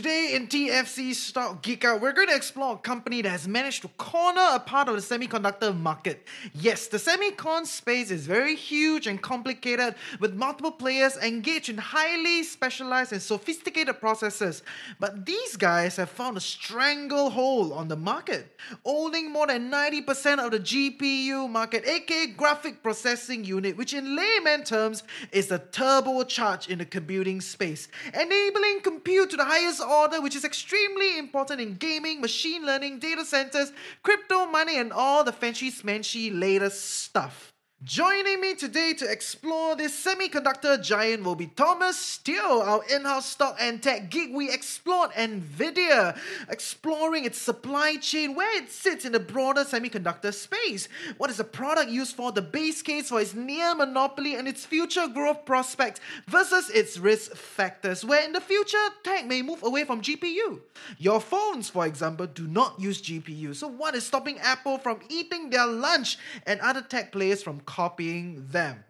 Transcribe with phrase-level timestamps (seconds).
[0.00, 3.82] Today in TFC Stock Geek Out, we're going to explore a company that has managed
[3.82, 6.26] to corner a part of the semiconductor market.
[6.54, 12.44] Yes, the semicon space is very huge and complicated, with multiple players engaged in highly
[12.44, 14.62] specialized and sophisticated processes.
[14.98, 20.52] But these guys have found a stranglehold on the market, owning more than 90% of
[20.52, 26.78] the GPU market, aka graphic processing unit, which in layman terms is the turbocharge in
[26.78, 32.20] the computing space, enabling compute to the highest order, which is extremely important in gaming,
[32.20, 33.72] machine learning, data centers,
[34.02, 37.52] crypto money, and all the fancy smanchy latest stuff.
[37.82, 43.56] Joining me today to explore this semiconductor giant will be Thomas Steele, our in-house stock
[43.58, 44.28] and tech geek.
[44.34, 46.14] We explored NVIDIA,
[46.50, 50.88] exploring its supply chain, where it sits in the broader semiconductor space.
[51.16, 54.66] What is the product used for, the base case for its near monopoly and its
[54.66, 59.84] future growth prospects versus its risk factors, where in the future tech may move away
[59.84, 60.60] from GPU.
[60.98, 63.56] Your phones, for example, do not use GPU.
[63.56, 68.48] So what is stopping Apple from eating their lunch and other tech players from copying
[68.48, 68.82] them.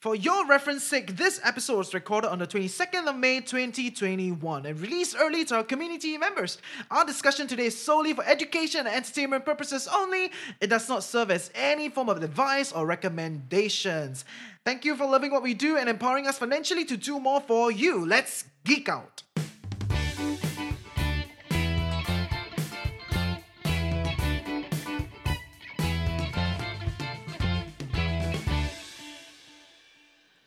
[0.00, 4.80] For your reference sake, this episode was recorded on the 22nd of May 2021 and
[4.80, 6.58] released early to our community members.
[6.92, 10.30] Our discussion today is solely for education and entertainment purposes only.
[10.60, 14.24] It does not serve as any form of advice or recommendations.
[14.64, 17.72] Thank you for loving what we do and empowering us financially to do more for
[17.72, 18.06] you.
[18.06, 19.24] Let's geek out.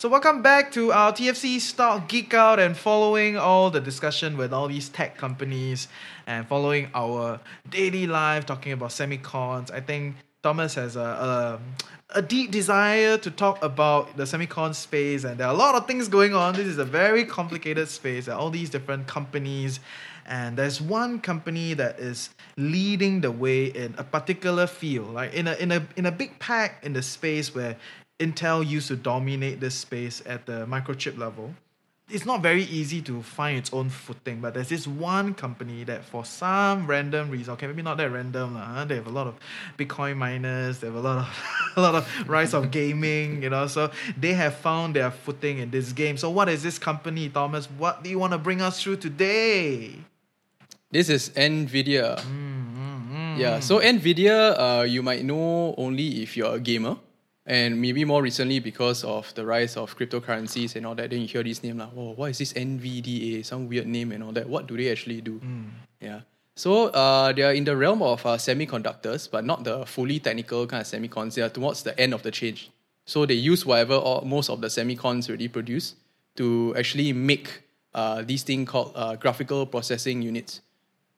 [0.02, 4.52] So welcome back to our TFC Stock Geek Out and following all the discussion with
[4.52, 5.88] all these tech companies
[6.26, 9.70] and following our daily life talking about semicons.
[9.70, 11.60] I think Thomas has a, a,
[12.18, 15.86] a deep desire to talk about the semicon space and there are a lot of
[15.86, 16.56] things going on.
[16.56, 18.28] This is a very complicated space.
[18.28, 19.82] Are all these different companies
[20.26, 25.48] and there's one company that is leading the way in a particular field, like in
[25.48, 27.76] a in a in a big pack in the space where
[28.22, 31.56] Intel used to dominate this space at the microchip level.
[32.08, 36.04] It's not very easy to find its own footing, but there's this one company that,
[36.04, 38.84] for some random reason, okay, maybe not that random, huh?
[38.86, 39.36] they have a lot of
[39.78, 43.66] Bitcoin miners, they have a lot of a lot of rise of gaming, you know,
[43.66, 46.18] so they have found their footing in this game.
[46.18, 47.66] So, what is this company, Thomas?
[47.78, 49.96] What do you want to bring us through today?
[50.92, 52.20] This is NVIDIA.
[52.20, 56.98] Mm, mm, mm, yeah, so NVIDIA, uh, you might know only if you're a gamer
[57.52, 61.28] and maybe more recently because of the rise of cryptocurrencies and all that, then you
[61.28, 63.44] hear this name like, oh, what is this NVDA?
[63.44, 64.48] Some weird name and all that.
[64.48, 65.38] What do they actually do?
[65.40, 65.66] Mm.
[66.00, 66.22] Yeah.
[66.56, 70.66] So uh, they are in the realm of uh, semiconductors, but not the fully technical
[70.66, 71.36] kind of semicons.
[71.36, 72.72] They are towards the end of the change.
[73.04, 75.96] So they use whatever or most of the semicons already produce
[76.38, 77.64] to actually make
[77.94, 80.62] uh, these things called uh, graphical processing units,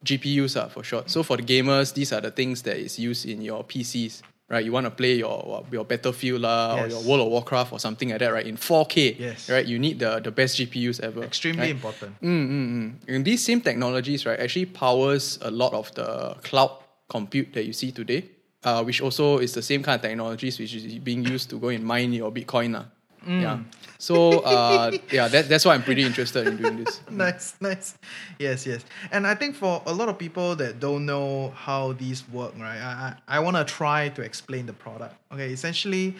[0.03, 1.11] GPUs are for short.
[1.11, 4.63] So for the gamers, these are the things that is used in your PCs right?
[4.63, 6.85] You want to play your your Battlefield la, yes.
[6.85, 8.45] or your World of Warcraft or something like that, right?
[8.45, 9.49] In 4K, yes.
[9.49, 9.65] right?
[9.65, 11.23] You need the, the best GPUs ever.
[11.23, 11.71] Extremely right?
[11.71, 12.21] important.
[12.21, 13.15] Mm, mm, mm.
[13.15, 16.77] And these same technologies, right, actually powers a lot of the cloud
[17.09, 18.29] compute that you see today,
[18.63, 21.69] uh, which also is the same kind of technologies which is being used to go
[21.69, 22.73] and mine your Bitcoin.
[22.73, 22.85] La.
[23.25, 23.41] Mm.
[23.41, 23.59] Yeah.
[24.03, 26.99] So uh, yeah, that, that's why I'm pretty interested in doing this.
[27.09, 27.97] nice, nice.
[28.37, 28.83] Yes, yes.
[29.13, 32.81] And I think for a lot of people that don't know how these work, right?
[32.81, 35.15] I I, want to try to explain the product.
[35.31, 36.15] Okay, essentially,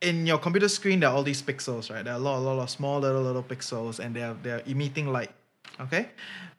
[0.00, 2.02] in your computer screen, there are all these pixels, right?
[2.02, 4.52] There are a lot, a lot of small little little pixels, and they are they
[4.52, 5.32] are emitting light
[5.80, 6.08] okay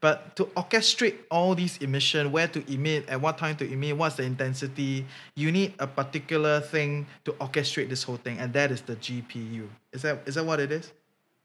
[0.02, 4.16] but to orchestrate all these emission where to emit at what time to emit what's
[4.16, 5.06] the intensity
[5.36, 9.68] you need a particular thing to orchestrate this whole thing and that is the gpu
[9.94, 10.92] is that is that what it is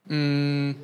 [0.09, 0.75] mm,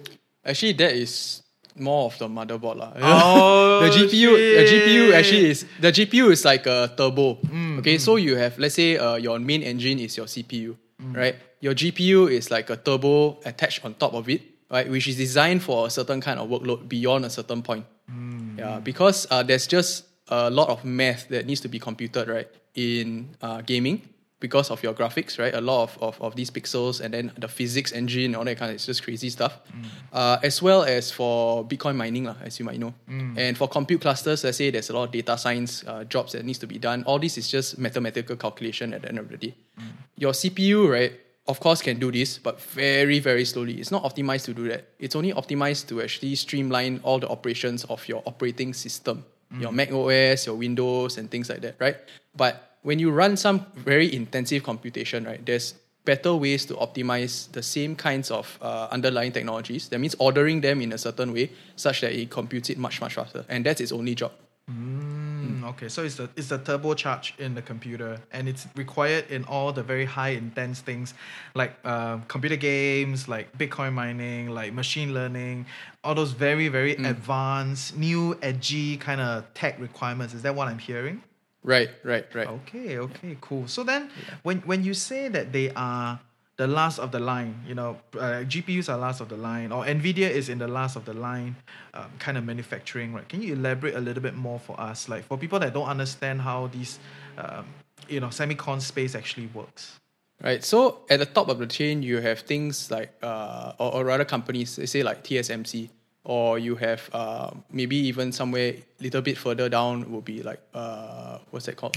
[0.44, 1.42] actually that is
[1.78, 2.92] more of the motherboard lah.
[2.96, 4.56] Oh, the GPU, shit.
[4.56, 7.36] the GPU actually is the GPU is like a turbo.
[7.44, 8.00] Mm, okay, mm.
[8.00, 11.12] so you have let's say uh, your main engine is your CPU, mm.
[11.12, 11.36] right?
[11.60, 15.62] Your GPU is like a turbo attached on top of it right, which is designed
[15.62, 17.84] for a certain kind of workload beyond a certain point.
[18.10, 18.58] Mm.
[18.58, 22.48] Yeah, because uh, there's just a lot of math that needs to be computed, right,
[22.74, 24.02] in uh, gaming
[24.38, 25.54] because of your graphics, right?
[25.54, 28.70] A lot of, of, of these pixels and then the physics engine, all that kind
[28.70, 29.60] of it's just crazy stuff.
[29.72, 29.84] Mm.
[30.12, 32.92] Uh, as well as for Bitcoin mining, as you might know.
[33.08, 33.38] Mm.
[33.38, 36.44] And for compute clusters, let's say there's a lot of data science uh, jobs that
[36.44, 37.02] needs to be done.
[37.04, 39.54] All this is just mathematical calculation at the end of the day.
[39.80, 39.84] Mm.
[40.16, 41.12] Your CPU, right?
[41.48, 43.74] Of course can do this, but very, very slowly.
[43.74, 44.88] It's not optimized to do that.
[44.98, 49.60] It's only optimized to actually streamline all the operations of your operating system, mm.
[49.62, 51.96] your Mac OS, your Windows, and things like that, right?
[52.34, 57.62] But when you run some very intensive computation, right, there's better ways to optimize the
[57.62, 59.88] same kinds of uh, underlying technologies.
[59.88, 63.14] That means ordering them in a certain way such that it computes it much, much
[63.14, 63.44] faster.
[63.48, 64.32] And that's its only job.
[64.70, 65.68] Mm, Mm, mm.
[65.70, 69.72] okay, so it's the it's the turbocharge in the computer, and it's required in all
[69.72, 71.14] the very high intense things,
[71.54, 75.66] like uh, computer games, like Bitcoin mining, like machine learning,
[76.04, 77.08] all those very very mm.
[77.08, 80.34] advanced, new edgy kind of tech requirements.
[80.34, 81.22] Is that what I'm hearing?
[81.62, 82.46] Right, right, right.
[82.46, 83.66] Okay, okay, cool.
[83.66, 84.10] So then,
[84.42, 86.20] when when you say that they are
[86.56, 89.84] the last of the line, you know, uh, GPUs are last of the line, or
[89.84, 91.54] Nvidia is in the last of the line,
[91.92, 93.28] um, kind of manufacturing, right?
[93.28, 96.40] Can you elaborate a little bit more for us, like for people that don't understand
[96.40, 96.98] how these,
[97.36, 97.66] um,
[98.08, 99.98] you know, semicon space actually works?
[100.42, 100.62] Right.
[100.62, 104.24] So at the top of the chain, you have things like, uh, or, or rather
[104.24, 105.90] companies, they say like TSMC,
[106.24, 110.60] or you have uh, maybe even somewhere a little bit further down will be like,
[110.74, 111.96] uh, what's that called?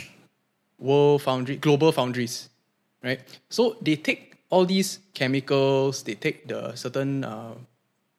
[0.77, 2.49] World Foundry, Global Foundries,
[3.03, 3.19] right?
[3.49, 7.53] So they take all these chemicals, they take the certain uh,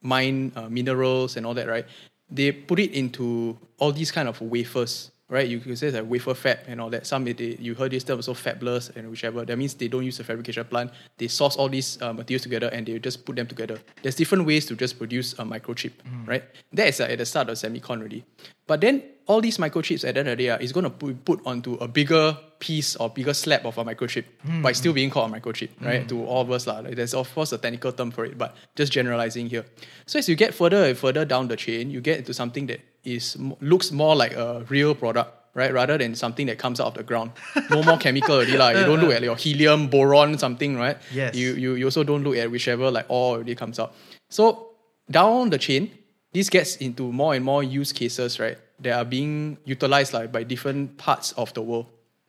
[0.02, 1.86] mine uh, minerals and all that, right?
[2.30, 5.48] They put it into all these kind of wafers, right?
[5.48, 7.06] You could say like wafer fab and all that.
[7.06, 9.44] Some they, you heard this term also fabless and whichever.
[9.44, 10.90] That means they don't use a fabrication plant.
[11.16, 13.78] They source all these uh, materials together and they just put them together.
[14.02, 16.26] There's different ways to just produce a microchip, mm.
[16.26, 16.44] right?
[16.72, 18.24] That is uh, at the start of semicon already.
[18.66, 20.90] But then all these microchips at the end of the day uh, is going to
[20.90, 24.62] be put onto a bigger piece or bigger slab of a microchip, mm.
[24.62, 26.04] but still being called a microchip, right?
[26.04, 26.08] Mm.
[26.08, 26.80] To all of us, lah.
[26.80, 29.64] Like, there's of course a technical term for it, but just generalizing here.
[30.06, 32.80] So as you get further and further down the chain, you get into something that
[33.04, 35.72] is looks more like a real product right?
[35.72, 37.32] Rather than something that comes out of the ground.
[37.70, 38.56] No more chemical already.
[38.56, 40.96] Like, you don't look at your helium, boron, something, right?
[41.12, 41.34] Yes.
[41.34, 43.94] You, you, you also don't look at whichever like all already comes out.
[44.28, 44.70] So
[45.10, 45.90] down the chain,
[46.32, 48.58] this gets into more and more use cases, right?
[48.80, 51.86] That are being utilized like by different parts of the world.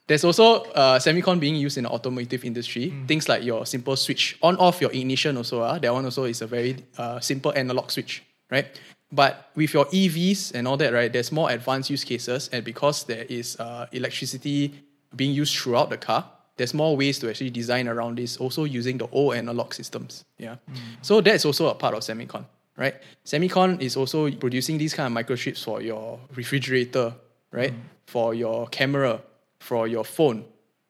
[0.08, 2.92] There's also uh, semicon being used in the automotive industry.
[2.92, 3.08] Mm.
[3.08, 5.62] Things like your simple switch on off your ignition also.
[5.62, 8.68] Uh, that one also is a very uh, simple analog switch, right?
[9.12, 13.04] But with your EVs and all that, right, there's more advanced use cases, and because
[13.04, 14.74] there is uh, electricity
[15.16, 16.26] being used throughout the car,
[16.56, 18.38] there's more ways to actually design around this.
[18.38, 20.24] Also using the old analog systems.
[20.38, 20.78] Yeah, mm.
[21.02, 22.46] so that's also a part of semicon,
[22.78, 22.96] right?
[23.26, 27.14] Semicon is also producing these kind of microchips for your refrigerator,
[27.52, 27.74] right?
[27.74, 27.80] Mm.
[28.08, 29.22] For your camera,
[29.60, 30.46] for your phone,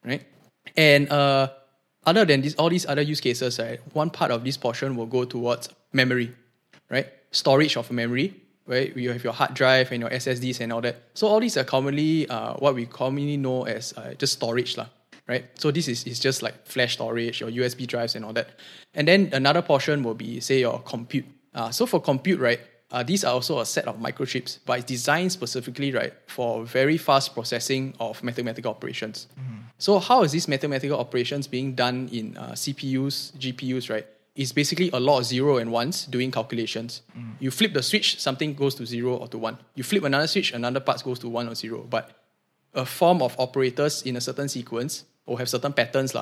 [0.06, 0.24] right?
[0.78, 1.50] And uh,
[2.06, 3.80] other than this, all these other use cases, right?
[3.94, 6.32] One part of this portion will go towards memory,
[6.90, 7.08] right?
[7.32, 8.36] Storage of memory,
[8.68, 8.96] right?
[8.96, 10.98] You have your hard drive and your SSDs and all that.
[11.14, 14.88] So all these are commonly uh, what we commonly know as uh, just storage, lah,
[15.28, 15.46] right?
[15.60, 18.50] So this is, is just like flash storage or USB drives and all that.
[18.94, 21.26] And then another portion will be, say, your compute.
[21.54, 22.60] Uh, so for compute, right,
[22.92, 26.98] uh, these are also a set of microchips, but it's designed specifically, right, for very
[26.98, 29.28] fast processing of mathematical operations.
[29.40, 29.62] Mm-hmm.
[29.78, 34.06] So how is these mathematical operations being done in uh, CPUs, GPUs, right?
[34.36, 37.02] Is basically a lot of zero and ones doing calculations.
[37.18, 37.34] Mm.
[37.40, 39.58] You flip the switch, something goes to zero or to one.
[39.76, 41.86] You flip another switch, another part goes to one or zero.
[41.90, 42.12] But
[42.74, 46.16] a form of operators in a certain sequence will have certain patterns.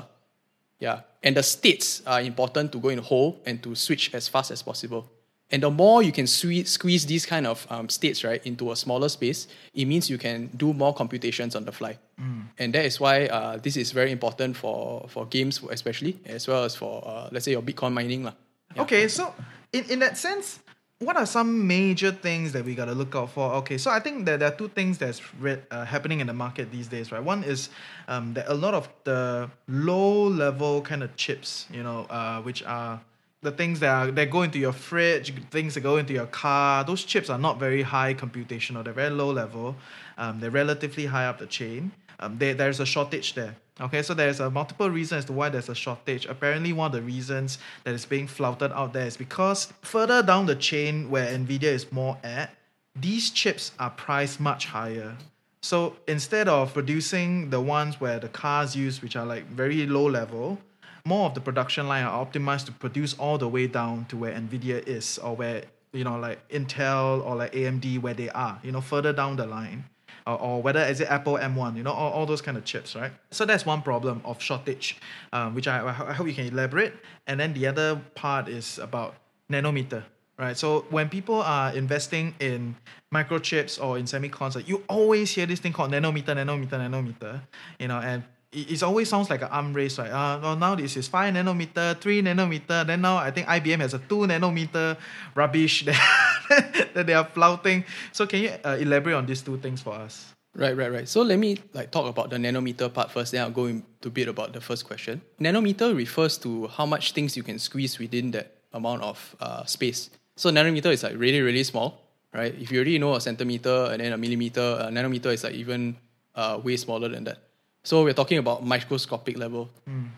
[0.79, 1.01] Yeah.
[1.21, 4.63] And the states are important to go in whole and to switch as fast as
[4.63, 5.11] possible.
[5.51, 8.75] And the more you can squeeze, squeeze these kind of um, states right into a
[8.75, 11.97] smaller space, it means you can do more computations on the fly.
[12.21, 12.43] Mm.
[12.59, 16.63] And that is why uh, this is very important for, for games, especially, as well
[16.63, 18.23] as for, uh, let's say, your Bitcoin mining.
[18.23, 18.81] Yeah.
[18.83, 19.33] Okay, so
[19.73, 20.59] in, in that sense,
[20.99, 23.53] what are some major things that we got to look out for?
[23.53, 26.33] Okay, so I think that there are two things that's re- uh, happening in the
[26.33, 27.23] market these days, right?
[27.23, 27.69] One is
[28.07, 32.63] um, that a lot of the low level kind of chips, you know, uh, which
[32.63, 32.99] are
[33.41, 36.83] the things that are that go into your fridge, things that go into your car,
[36.83, 38.83] those chips are not very high computational.
[38.83, 39.75] They're very low level.
[40.17, 41.91] Um, they're relatively high up the chain.
[42.19, 43.55] Um, they, there's a shortage there.
[43.79, 46.25] Okay, so there's a multiple reasons as to why there's a shortage.
[46.25, 50.45] Apparently, one of the reasons that is being flouted out there is because further down
[50.45, 52.53] the chain where Nvidia is more at,
[52.93, 55.15] these chips are priced much higher.
[55.61, 60.09] So instead of producing the ones where the cars use, which are like very low
[60.09, 60.57] level,
[61.05, 64.33] more of the production line are optimized to produce all the way down to where
[64.33, 65.63] Nvidia is or where
[65.93, 69.45] you know like Intel or like AMD where they are, you know, further down the
[69.45, 69.85] line.
[70.27, 73.11] Or, whether is it Apple M1, you know, all, all those kind of chips, right?
[73.31, 74.97] So that's one problem of shortage,
[75.33, 76.93] um, which I, I hope you can elaborate.
[77.25, 79.15] And then the other part is about
[79.51, 80.03] nanometer,
[80.37, 80.55] right?
[80.55, 82.75] So when people are investing in
[83.13, 87.41] microchips or in semicons, you always hear this thing called nanometer, nanometer, nanometer,
[87.79, 90.09] you know, and it, always sounds like an arm race, right?
[90.09, 92.85] Uh, well, now this is 5 nanometer, 3 nanometer.
[92.85, 94.97] Then now I think IBM has a 2 nanometer
[95.35, 97.85] rubbish that, that they are flouting.
[98.11, 100.33] So can you uh, elaborate on these two things for us?
[100.55, 101.07] Right, right, right.
[101.07, 104.09] So let me like talk about the nanometer part first, then I'll go into a
[104.09, 105.21] bit about the first question.
[105.39, 110.09] Nanometer refers to how much things you can squeeze within that amount of uh, space.
[110.35, 112.01] So nanometer is like really, really small,
[112.33, 112.55] right?
[112.59, 115.97] If you already know a centimeter and then a millimeter, a nanometer is like even
[116.33, 117.48] uh, way smaller than that.
[117.83, 119.69] So we're talking about microscopic level,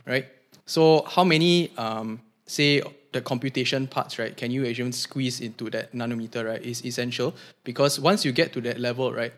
[0.05, 0.25] right?
[0.65, 4.35] So how many, um, say, the computation parts, right?
[4.35, 6.61] Can you even squeeze into that nanometer, right?
[6.61, 9.33] Is essential because once you get to that level, right,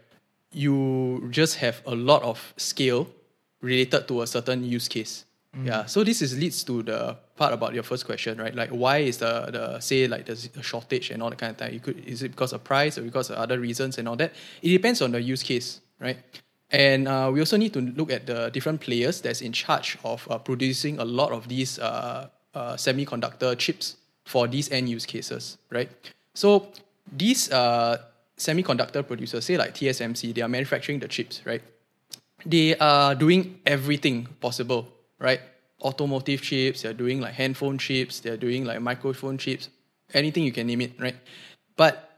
[0.52, 3.08] you just have a lot of scale
[3.62, 5.26] related to a certain use case.
[5.64, 5.86] Yeah.
[5.86, 8.56] So this is leads to the part about your first question, right?
[8.56, 11.74] Like why is the the say like the shortage and all that kind of thing?
[11.74, 14.34] You could is it because of price or because of other reasons and all that?
[14.64, 16.18] It depends on the use case, right?
[16.74, 20.28] And uh, we also need to look at the different players that's in charge of
[20.30, 25.60] uh, producing a lot of these uh, uh, semiconductor chips for these end use cases,
[25.70, 25.90] right?
[26.34, 26.70] So
[27.16, 28.02] these uh,
[28.38, 31.62] semiconductor producers, say like TSMC, they are manufacturing the chips, right?
[32.44, 34.88] They are doing everything possible,
[35.20, 35.42] right?
[35.82, 39.70] Automotive chips, they're doing like handphone chips, they're doing like microphone chips,
[40.14, 41.16] anything you can name it, right?
[41.78, 42.10] But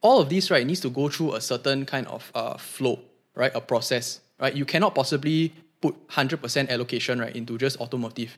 [0.00, 3.00] all of these, right, needs to go through a certain kind of uh, flow,
[3.38, 3.54] right?
[3.54, 4.54] A process, right?
[4.54, 8.36] You cannot possibly put 100% allocation, right, into just automotive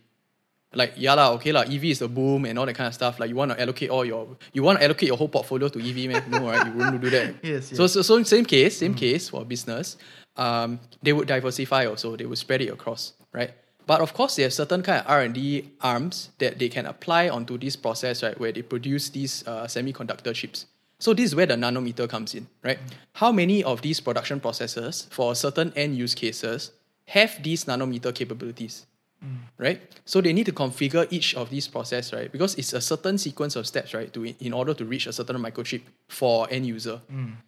[0.74, 3.18] like yeah lah, okay lah, EV is a boom and all that kind of stuff.
[3.18, 5.78] Like you want to allocate all your you want to allocate your whole portfolio to
[5.78, 6.22] EV, man.
[6.30, 6.66] No, right?
[6.66, 7.34] You wouldn't do that.
[7.42, 9.96] Yes, So so so same case, same case for business.
[10.36, 12.14] Um, they would diversify also.
[12.14, 13.50] They would spread it across, right?
[13.86, 16.86] But of course, they have certain kind of R and D arms that they can
[16.86, 18.38] apply onto this process, right?
[18.38, 20.66] Where they produce these uh, semiconductor chips.
[21.00, 22.78] So this is where the nanometer comes in, right?
[23.14, 26.70] How many of these production processes for certain end use cases
[27.06, 28.86] have these nanometer capabilities?
[29.58, 29.80] right?
[30.04, 32.30] So they need to configure each of these process, right?
[32.32, 35.36] Because it's a certain sequence of steps, right, to in order to reach a certain
[35.36, 37.00] microchip for end user.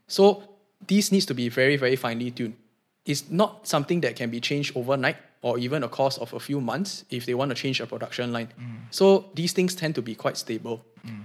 [0.07, 0.43] So
[0.87, 2.55] this needs to be very, very finely tuned.
[3.05, 6.61] It's not something that can be changed overnight or even a course of a few
[6.61, 8.49] months if they want to change a production line.
[8.91, 10.85] So these things tend to be quite stable.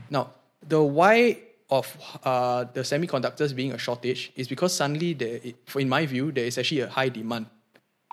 [0.10, 0.34] Now,
[0.68, 1.38] the why
[1.70, 5.40] of uh, the semiconductors being a shortage is because suddenly, there,
[5.76, 7.48] in my view, there is actually a high demand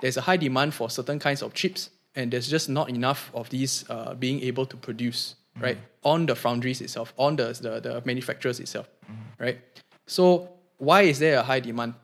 [0.00, 3.48] there's a high demand for certain kinds of chips, and there's just not enough of
[3.50, 8.02] these uh, being able to produce right on the foundries itself, on the the, the
[8.04, 8.88] manufacturers itself,
[9.38, 9.58] right?
[10.06, 11.94] So why is there a high demand?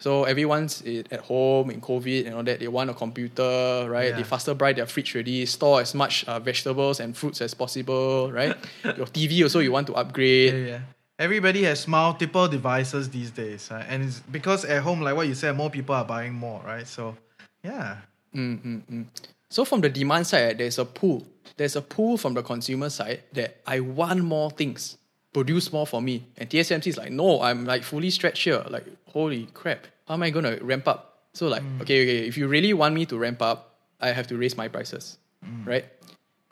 [0.00, 2.60] So everyone's at home in COVID and all that.
[2.60, 4.12] They want a computer, right?
[4.14, 4.22] They Yeah.
[4.22, 8.54] faster buy their fridge ready, store as much uh, vegetables and fruits as possible, right?
[8.84, 10.52] Your TV also you want to upgrade.
[10.54, 10.80] Yeah, yeah.
[11.18, 13.84] Everybody has multiple devices these days, right?
[13.88, 16.86] and it's because at home, like what you said, more people are buying more, right?
[16.86, 17.16] So,
[17.64, 17.96] yeah,
[18.34, 19.04] mm, mm, mm.
[19.50, 21.26] So from the demand side, there's a pull.
[21.56, 24.98] There's a pull from the consumer side that I want more things,
[25.32, 26.26] produce more for me.
[26.36, 28.62] And TSMC is like, no, I'm like fully stretched here.
[28.68, 31.24] Like, holy crap, how am I gonna ramp up?
[31.34, 34.36] So like, okay, okay, if you really want me to ramp up, I have to
[34.36, 35.18] raise my prices,
[35.64, 35.84] right?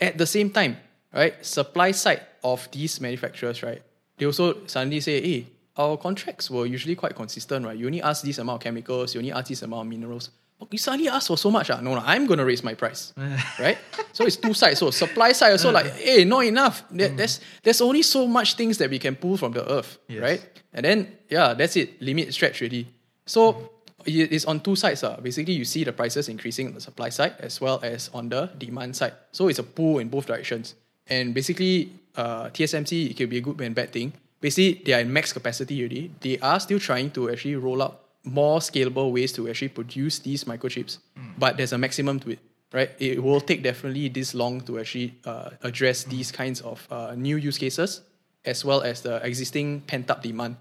[0.00, 0.76] At the same time,
[1.14, 3.82] right, supply side of these manufacturers, right,
[4.18, 5.46] they also suddenly say, hey,
[5.76, 7.76] our contracts were usually quite consistent, right?
[7.76, 10.30] You only ask this amount of chemicals, you only ask this amount of minerals.
[10.58, 11.68] Oh, you suddenly ask for so much.
[11.70, 11.80] Ah.
[11.82, 13.12] No, no, I'm going to raise my price.
[13.60, 13.76] right?
[14.14, 14.78] So it's two sides.
[14.80, 16.82] So supply side also like, hey, not enough.
[16.90, 19.98] There- There's, there's only so much things that we can pull from the earth.
[20.08, 20.22] Yes.
[20.22, 20.62] Right?
[20.72, 22.00] And then, yeah, that's it.
[22.00, 22.86] Limit stretch really.
[23.26, 23.70] So
[24.06, 25.04] it- it's on two sides.
[25.04, 25.18] Uh.
[25.22, 28.48] Basically, you see the prices increasing on the supply side as well as on the
[28.56, 29.12] demand side.
[29.32, 30.74] So it's a pull in both directions.
[31.06, 34.12] And basically, uh, TSMC, it can be a good and bad thing.
[34.40, 36.10] Basically, they are in max capacity already.
[36.20, 40.44] They are still trying to actually roll out more scalable ways to actually produce these
[40.44, 40.98] microchips,
[41.38, 42.38] but there's a maximum to it,
[42.72, 42.90] right?
[42.98, 47.36] It will take definitely this long to actually uh, address these kinds of uh, new
[47.36, 48.02] use cases
[48.44, 50.56] as well as the existing pent up demand.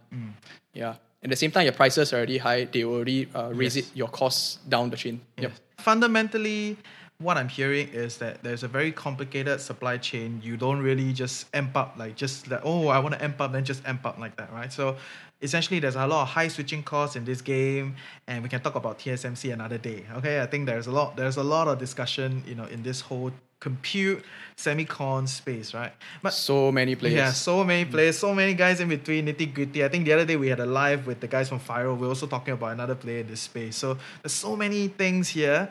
[0.73, 0.95] Yeah.
[1.23, 2.65] At the same time, your prices are already high.
[2.65, 3.85] They will already uh, raise Yes.
[3.89, 5.21] it your costs down the chain.
[5.37, 5.51] Yep.
[5.79, 6.77] fundamentally,
[7.19, 10.41] what I'm hearing is that there's a very complicated supply chain.
[10.43, 13.53] You don't really just amp up like just like oh I want to amp up
[13.53, 14.71] then just amp up like that, right?
[14.71, 14.97] So
[15.41, 17.95] essentially there's a lot of high switching costs in this game,
[18.27, 20.03] and we can talk about TSMC another day.
[20.17, 22.99] Okay, I think there's a lot there's a lot of discussion you know in this
[23.01, 23.31] whole
[23.61, 24.23] compute
[24.57, 25.93] semicon space, right?
[26.21, 27.15] But So many players.
[27.15, 29.83] yeah, so many players, so many guys in between, nitty gritty.
[29.83, 31.97] I think the other day we had a live with the guys from Fyro.
[31.97, 33.75] We're also talking about another player in this space.
[33.77, 35.69] So there's so many things here.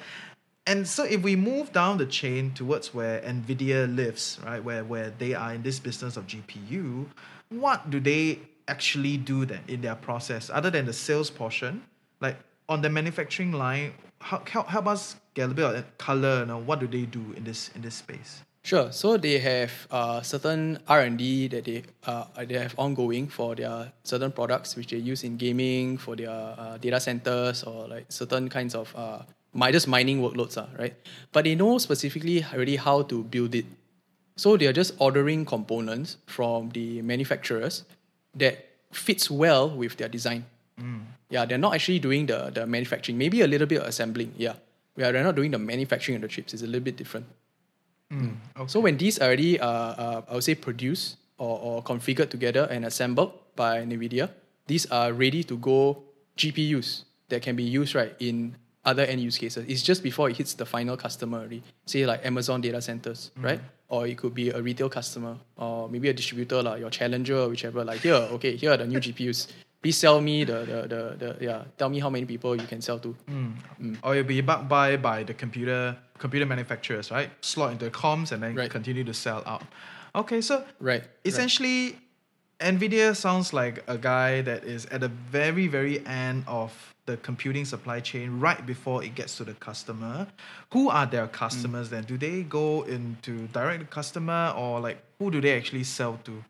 [0.66, 5.12] And so if we move down the chain towards where Nvidia lives, right, where where
[5.18, 7.06] they are in this business of GPU,
[7.50, 11.82] what do they actually do then in their process other than the sales portion?
[12.20, 12.36] Like
[12.68, 16.40] on the manufacturing line, how, help, help us get a bit of color.
[16.40, 18.42] You know, what do they do in this in this space?
[18.64, 18.90] Sure.
[18.90, 23.54] So they have uh, certain R and D that they uh, they have ongoing for
[23.54, 28.06] their certain products which they use in gaming for their uh, data centers or like
[28.08, 29.20] certain kinds of uh,
[29.72, 30.94] just mining workloads, uh, right?
[31.32, 33.66] But they know specifically already how to build it.
[34.36, 37.84] So they are just ordering components from the manufacturers
[38.34, 40.44] that fits well with their design.
[41.30, 43.16] Yeah, they're not actually doing the, the manufacturing.
[43.16, 44.34] Maybe a little bit of assembling.
[44.36, 44.54] Yeah,
[44.96, 46.52] yeah, they're not doing the manufacturing of the chips.
[46.52, 47.26] It's a little bit different.
[48.66, 52.68] So when these are already, uh, uh, I would say, produced or, or configured together
[52.70, 54.30] and assembled by NVIDIA,
[54.66, 56.02] these are ready to go
[56.36, 59.64] GPUs that can be used right in other end use cases.
[59.68, 61.62] It's just before it hits the final customer already.
[61.86, 63.44] Say like Amazon data centers, mm-hmm.
[63.44, 63.60] right?
[63.88, 67.48] Or it could be a retail customer or maybe a distributor, like your challenger or
[67.48, 67.84] whichever.
[67.84, 69.48] Like here, okay, here are the new GPUs.
[69.82, 72.80] Please sell me the, the, the, the yeah, tell me how many people you can
[72.80, 73.14] sell to.
[73.28, 73.52] Mm.
[73.80, 73.96] Mm.
[74.02, 77.30] Or you'll be backed by by the computer computer manufacturers, right?
[77.42, 78.70] Slot into the comms and then Right.
[78.70, 79.62] continue to sell out.
[80.14, 81.00] Okay, so Right.
[81.00, 81.04] right.
[81.24, 81.98] essentially
[82.60, 87.64] nvidia sounds like a guy that is at the very very end of the computing
[87.64, 90.26] supply chain right before it gets to the customer
[90.72, 95.30] who are their customers then do they go into direct to customer or like who
[95.30, 96.44] do they actually sell to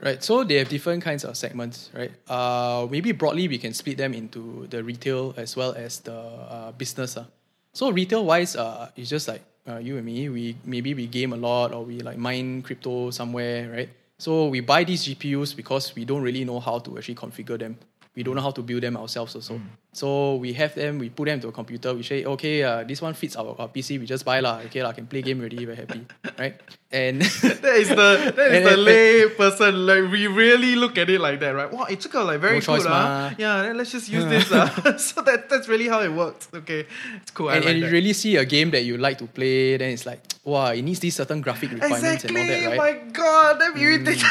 [0.00, 0.22] Right.
[0.24, 2.10] So they have different kinds of segments, right?
[2.28, 6.72] Uh, maybe broadly we can split them into the retail as well as the uh,
[6.72, 7.16] business.
[7.18, 7.26] Uh.
[7.74, 10.28] So retail wise, uh, it's just like uh, you and me.
[10.30, 13.88] We maybe we game a lot or we like mine crypto somewhere, right?
[14.18, 17.76] So we buy these GPUs because we don't really know how to actually configure them.
[18.20, 19.56] We don't know how to build them ourselves also.
[19.96, 23.00] So we have them, we put them to a computer, we say, okay, uh, this
[23.00, 24.60] one fits our, our PC, we just buy lah.
[24.66, 26.04] Okay, lah, can play game already, very happy.
[26.38, 26.60] right?
[26.92, 27.22] And
[27.64, 31.38] that is the that is the lay person like we really look at it like
[31.38, 33.30] that right wow it's like very No good ah.
[33.30, 33.34] mah.
[33.38, 34.66] yeah let's just use this ah.
[34.98, 36.86] so that that's really how it works okay
[37.22, 39.26] it's cool I and, like and you really see a game that you like to
[39.26, 42.40] play, then it's like, wow, it needs these certain graphic requirements Exactly.
[42.40, 43.02] and all that, right?
[43.02, 43.06] Mm.
[43.06, 44.24] My God, that irritates.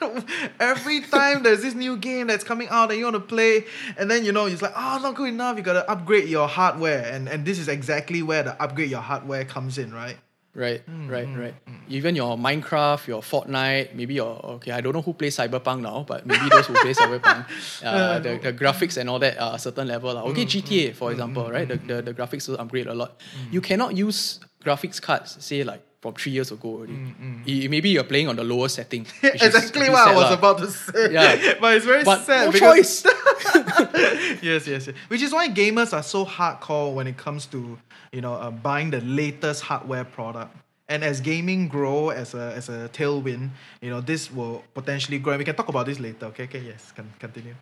[0.60, 3.64] Every time there's this new game that's coming out and you want to play,
[3.98, 5.56] and then you know it's like, oh, not good enough.
[5.56, 9.44] You gotta upgrade your hardware, and and this is exactly where the upgrade your hardware
[9.44, 10.16] comes in, right?
[10.56, 11.54] Right, Mm, right, right.
[11.88, 14.70] Even your Minecraft, your Fortnite, maybe your okay.
[14.70, 17.44] I don't know who plays Cyberpunk now, but maybe those who play Cyberpunk,
[17.84, 20.14] uh, the, the graphics and all that are a certain level.
[20.14, 20.22] lah.
[20.22, 21.66] Mm, Okay, GTA for example, right?
[21.66, 23.18] The, the the graphics will upgrade a lot.
[23.18, 23.50] Mm.
[23.52, 26.92] You cannot use graphics cards, say like from three years ago already.
[26.92, 29.06] Mm, Y- Maybe you're playing on the lower setting.
[29.24, 30.36] which is a exactly what I was lah.
[30.36, 31.08] about to say.
[31.16, 31.56] Yeah.
[31.62, 32.92] but it's very But sad no choice.
[34.44, 34.90] yes, yes, yes.
[35.08, 37.78] Which is why gamers are so hardcore when it comes to
[38.12, 40.52] you know uh, buying the latest hardware product.
[40.92, 43.48] And as gaming grow as a as a tailwind,
[43.80, 45.32] you know this will potentially grow.
[45.32, 46.28] And we can talk about this later.
[46.36, 47.56] Okay, okay, yes, can continue.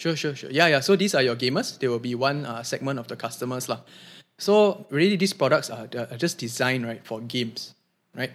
[0.00, 0.48] Sure, sure, sure.
[0.48, 0.80] Yeah, yeah.
[0.80, 1.76] So these are your gamers.
[1.78, 3.84] They will be one uh, segment of the customers, lah.
[4.40, 7.76] So really, these products are, are just designed right for games,
[8.16, 8.30] right?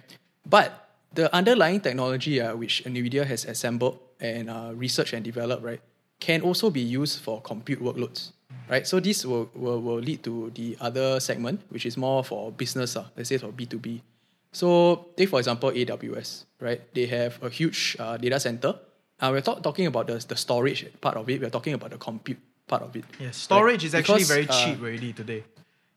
[0.46, 5.80] But the underlying technology uh, which Nvidia has assembled and uh, researched and developed, right,
[6.20, 8.32] can also be used for compute workloads,
[8.68, 8.86] right?
[8.86, 12.96] So this will, will, will lead to the other segment, which is more for business,
[12.96, 14.02] uh, let's say for B two B.
[14.52, 16.80] So take for example AWS, right?
[16.94, 18.74] They have a huge uh, data center.
[19.20, 21.40] Uh, we're talk- talking about the, the storage part of it.
[21.40, 23.04] We're talking about the compute part of it.
[23.20, 23.84] Yes, storage right?
[23.84, 25.44] is actually Because, very uh, cheap already today.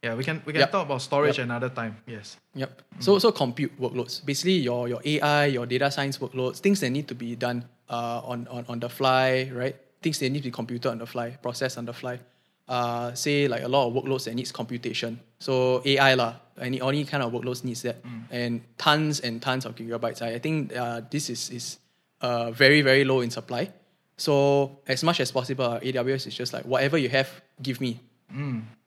[0.03, 0.71] Yeah, we can we can Yep.
[0.71, 1.45] talk about storage Yep.
[1.45, 1.95] another time.
[2.07, 2.37] Yes.
[2.55, 2.81] Yep.
[2.99, 7.07] So so compute workloads, basically your your AI, your data science workloads, things that need
[7.07, 9.75] to be done uh, on, on on the fly, right?
[10.01, 12.17] Things that need to be computed on the fly, processed on the fly.
[12.67, 15.19] Uh, say like a lot of workloads that needs computation.
[15.39, 17.97] So AI lah, any any kind of workloads needs that,
[18.31, 20.23] and tons and tons of gigabytes.
[20.23, 21.77] I, I think uh, this is is
[22.21, 23.69] uh, very very low in supply.
[24.17, 27.29] So as much as possible, uh, AWS is just like whatever you have,
[27.61, 27.99] give me.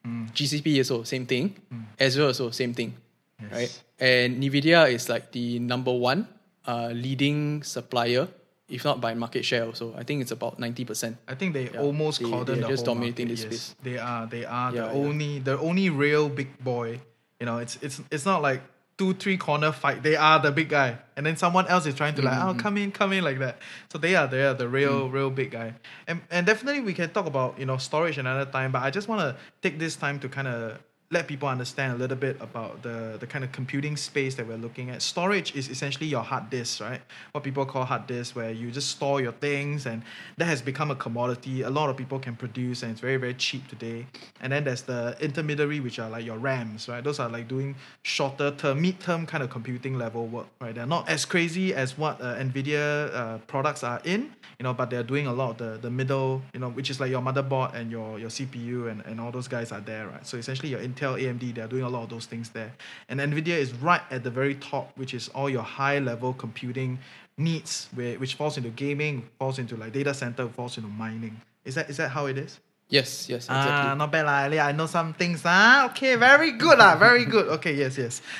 [0.05, 1.55] GCP also same thing.
[1.99, 2.95] Azure also same thing,
[3.51, 3.71] right?
[3.99, 6.29] And Nvidia is like the number one
[6.67, 8.29] uh, leading supplier,
[8.69, 9.64] if not by market share.
[9.64, 11.17] Also, I think it's about ninety percent.
[11.29, 13.75] I think they Yeah, almost they- the just whole dominating market, this space.
[13.83, 14.99] They are they are the Yeah, yeah.
[15.09, 17.01] only the only real big boy.
[17.40, 18.61] You know, it's it's it's not like
[18.96, 20.02] two three corner fight.
[20.02, 22.59] They are the big guy, and then someone else is trying to like Mm-hmm.
[22.59, 23.59] oh come in come in like that.
[23.90, 25.74] So they are they are the real real big guy.
[26.07, 28.72] And and definitely we can talk about you know storage another time.
[28.72, 30.78] But I just want to take this time to kind of
[31.11, 34.57] let people understand a little bit about the, the kind of computing space that we're
[34.57, 35.03] looking at.
[35.03, 37.01] Storage is essentially your hard disk, right?
[37.33, 40.03] What people call hard disk, where you just store your things, and
[40.38, 41.62] that has become a commodity.
[41.62, 44.07] A lot of people can produce, and it's very, very cheap today.
[44.40, 47.05] And then there's the intermediary, which are like your RAMs, right?
[47.05, 50.75] Those are like doing shorter term, mid term kind of computing level work, right?
[50.75, 54.90] They're not as crazy as what uh, NVIDIA uh, products are in, you know, but
[54.90, 57.75] they're doing a lot of the, the middle, you know, which is like your motherboard
[57.75, 60.27] and your, your CPU and, and all those guys are there, right?
[60.27, 62.72] So essentially your Intel, AMD, they're doing a lot of those things there.
[63.09, 66.98] And NVIDIA is right at the very top, which is all your high level computing
[67.37, 71.40] needs, where, which falls into gaming, falls into like data center, falls into mining.
[71.64, 72.61] Is that is that how it is?
[72.88, 73.90] Yes, yes, exactly.
[73.90, 74.66] Ah, not bad lah.
[74.66, 75.42] I know some things.
[75.44, 76.96] Ah, okay, very good lah.
[76.96, 77.48] Very good.
[77.59, 78.20] Okay, yes, yes.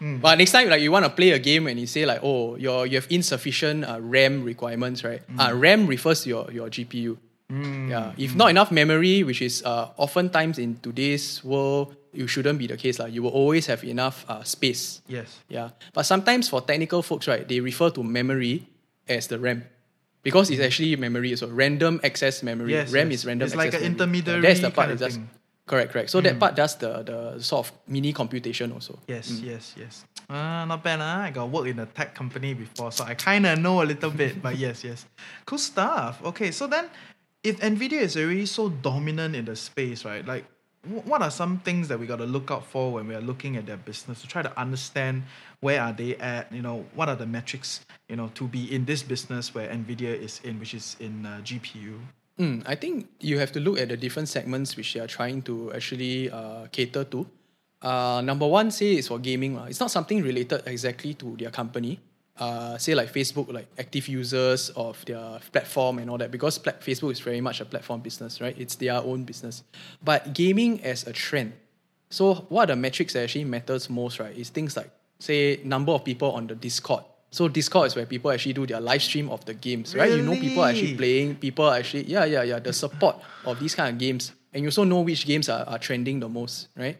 [0.00, 2.54] But next time, like you want to play a game and you say like, oh,
[2.54, 5.22] your you have insufficient uh, RAM requirements, right?
[5.36, 7.18] Uh, RAM refers to your your GPU.
[7.50, 8.12] Yeah.
[8.18, 12.76] If not enough memory, which is uh, oftentimes in today's world, you shouldn't be the
[12.76, 12.98] case.
[12.98, 15.00] Like, you will always have enough uh, space.
[15.08, 15.40] yes.
[15.48, 15.70] Yeah.
[15.94, 18.68] But sometimes for technical folks, right, they refer to memory
[19.08, 19.64] as the RAM.
[20.22, 22.72] Because it's actually memory, so random access memory.
[22.72, 23.20] Yes, RAM yes.
[23.20, 24.18] is random It's like access an memory.
[24.18, 25.30] intermediary that's the part kind of that does thing.
[25.64, 26.10] correct, correct.
[26.10, 28.98] So that part does the the sort of mini computation also.
[29.06, 30.04] Yes, yes, yes.
[30.28, 30.98] Ah, not bad.
[31.00, 33.86] Ah, I got work in a tech company before, so I kind of know a
[33.86, 34.42] little bit.
[34.42, 35.06] But yes, yes,
[35.46, 36.20] cool stuff.
[36.24, 36.90] Okay, so then,
[37.48, 40.24] if Nvidia is already so dominant in the space, right?
[40.26, 40.44] Like,
[40.84, 43.56] what are some things that we got to look out for when we are looking
[43.56, 45.24] at their business to try to understand
[45.60, 46.52] where are they at?
[46.52, 47.80] You know, what are the metrics?
[48.08, 51.40] You know, to be in this business where Nvidia is in, which is in uh,
[51.42, 51.98] GPU.
[52.38, 55.42] Mm, I think you have to look at the different segments which they are trying
[55.42, 57.26] to actually uh, cater to.
[57.82, 59.56] Uh, number one, say is for gaming.
[59.56, 59.64] lah.
[59.64, 61.98] It's not something related exactly to their company.
[62.38, 66.72] Uh, say like Facebook, like active users of their platform and all that, because pla-
[66.74, 68.56] Facebook is very much a platform business, right?
[68.56, 69.64] It's their own business.
[70.04, 71.52] But gaming as a trend.
[72.10, 74.36] So what are the metrics that actually matters most, right?
[74.36, 77.04] Is things like say number of people on the Discord.
[77.30, 80.10] So Discord is where people actually do their live stream of the games, right?
[80.10, 83.60] You know people are actually playing, people are actually yeah, yeah, yeah, the support of
[83.60, 84.32] these kind of games.
[84.52, 86.96] And you also know which games are, are trending the most, right?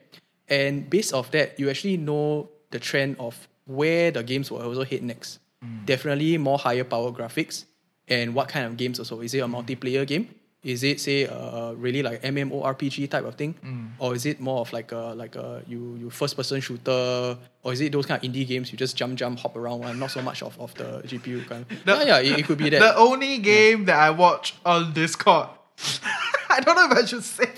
[0.49, 4.83] And based off that, you actually know the trend of where the games will also
[4.83, 5.39] hit next.
[5.85, 7.65] Definitely more higher power graphics
[8.09, 9.21] and what kind of games also.
[9.21, 10.35] Is it a multiplayer game?
[10.63, 13.55] Is it say uh, really like MMORPG type of thing,
[14.01, 17.73] or is it more of like a like a you you first person shooter, or
[17.73, 20.11] is it those kind of indie games you just jump jump hop around one, not
[20.11, 21.65] so much of, of the GPU kind.
[21.71, 22.81] Of, yeah, yeah, it, it could be that.
[22.81, 25.49] The only game that I watch on Discord,
[26.51, 27.51] I don't know if I should say,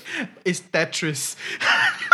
[0.44, 1.36] is Tetris.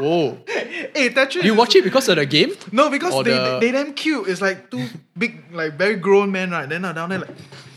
[0.00, 1.42] oh, hey, Tetris.
[1.44, 2.52] you watch it because of the game?
[2.70, 4.28] No, because they, the- they damn cute.
[4.28, 4.86] It's like two
[5.18, 6.68] big, like very grown men, right?
[6.68, 7.34] Then uh, down there, like,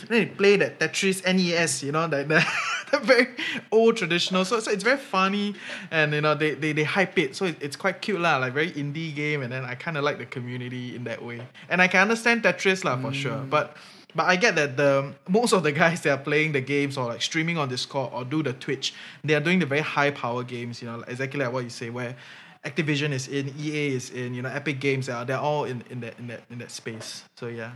[0.07, 2.45] then they play that Tetris NES, you know, like the,
[2.91, 3.27] the very
[3.71, 4.45] old traditional.
[4.45, 5.55] So, so it's very funny,
[5.91, 8.53] and you know they, they, they hype it, so it, it's quite cute lah, like
[8.53, 11.81] very indie game, and then I kind of like the community in that way, and
[11.81, 13.75] I can understand Tetris lah for sure, but.
[14.15, 17.07] But I get that the most of the guys that are playing the games or
[17.07, 20.43] like streaming on Discord or do the Twitch, they are doing the very high power
[20.43, 22.15] games, you know, exactly like what you say, where
[22.63, 25.83] Activision is in, EA is in, you know, Epic Games, they are, they're all in,
[25.89, 27.23] in that in that in that space.
[27.35, 27.71] So yeah.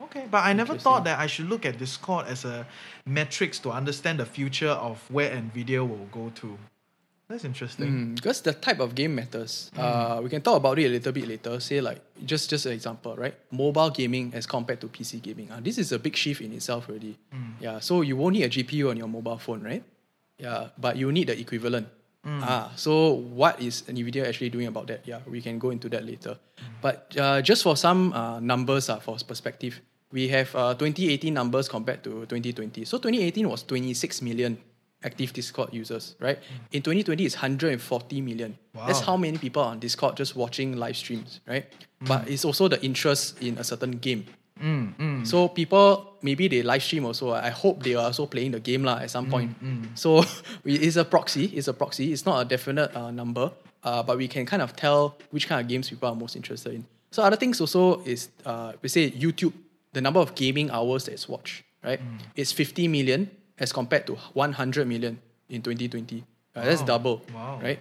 [0.00, 2.66] Okay, but I never thought that I should look at Discord as a
[3.06, 6.58] metrics to understand the future of where Nvidia will go to.
[7.28, 7.88] That's interesting.
[7.88, 9.70] Mm, because the type of game matters.
[9.76, 11.58] Uh, we can talk about it a little bit later.
[11.58, 13.34] Say like just just an example, right?
[13.50, 15.50] Mobile gaming as compared to PC gaming.
[15.50, 17.16] Uh, this is a big shift in itself already.
[17.60, 17.80] Yeah.
[17.80, 19.82] So you won't need a GPU on your mobile phone, right?
[20.38, 20.68] Yeah.
[20.76, 21.88] But you need the equivalent.
[22.26, 22.72] Ah.
[22.76, 25.04] So what is Nvidia actually doing about that?
[25.04, 25.20] Yeah.
[25.26, 26.36] We can go into that later.
[26.80, 29.80] But uh, just for some uh, numbers, uh, for perspective,
[30.12, 32.84] we have uh, 2018 numbers compared to 2020.
[32.84, 34.58] So 2018 was 26 million
[35.04, 36.38] active Discord users, right?
[36.72, 38.56] In 2020, it's 140 million.
[38.86, 41.66] That's how many people are on Discord just watching live streams, right?
[42.00, 44.26] But it's also the interest in a certain game.
[45.24, 47.32] So people maybe they live stream also.
[47.32, 49.50] I hope they are also playing the game lah at some point.
[49.94, 50.24] So
[50.64, 51.46] it's a proxy.
[51.46, 52.12] It's a proxy.
[52.12, 53.50] It's not a definite uh, number,
[53.82, 56.72] uh, but we can kind of tell which kind of games people are most interested
[56.74, 56.86] in.
[57.10, 59.52] So other things also is uh, we say YouTube,
[59.92, 62.00] the number of gaming hours that's watched, right?
[62.36, 66.24] It's 50 million as compared to 100 million in 2020.
[66.56, 67.60] Uh, That's double, Wow.
[67.62, 67.80] right?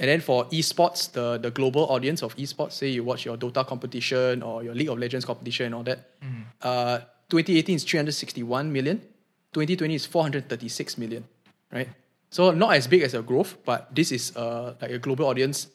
[0.00, 3.66] And then for esports, the, the global audience of esports, say you watch your Dota
[3.66, 6.08] competition or your League of Legends competition and all that,
[6.62, 8.98] uh, 2018 is 361 million,
[9.52, 11.24] 2020 is 436 million,
[11.72, 11.88] right?
[12.30, 15.68] So not as big as a growth, but this is uh, like a global audience,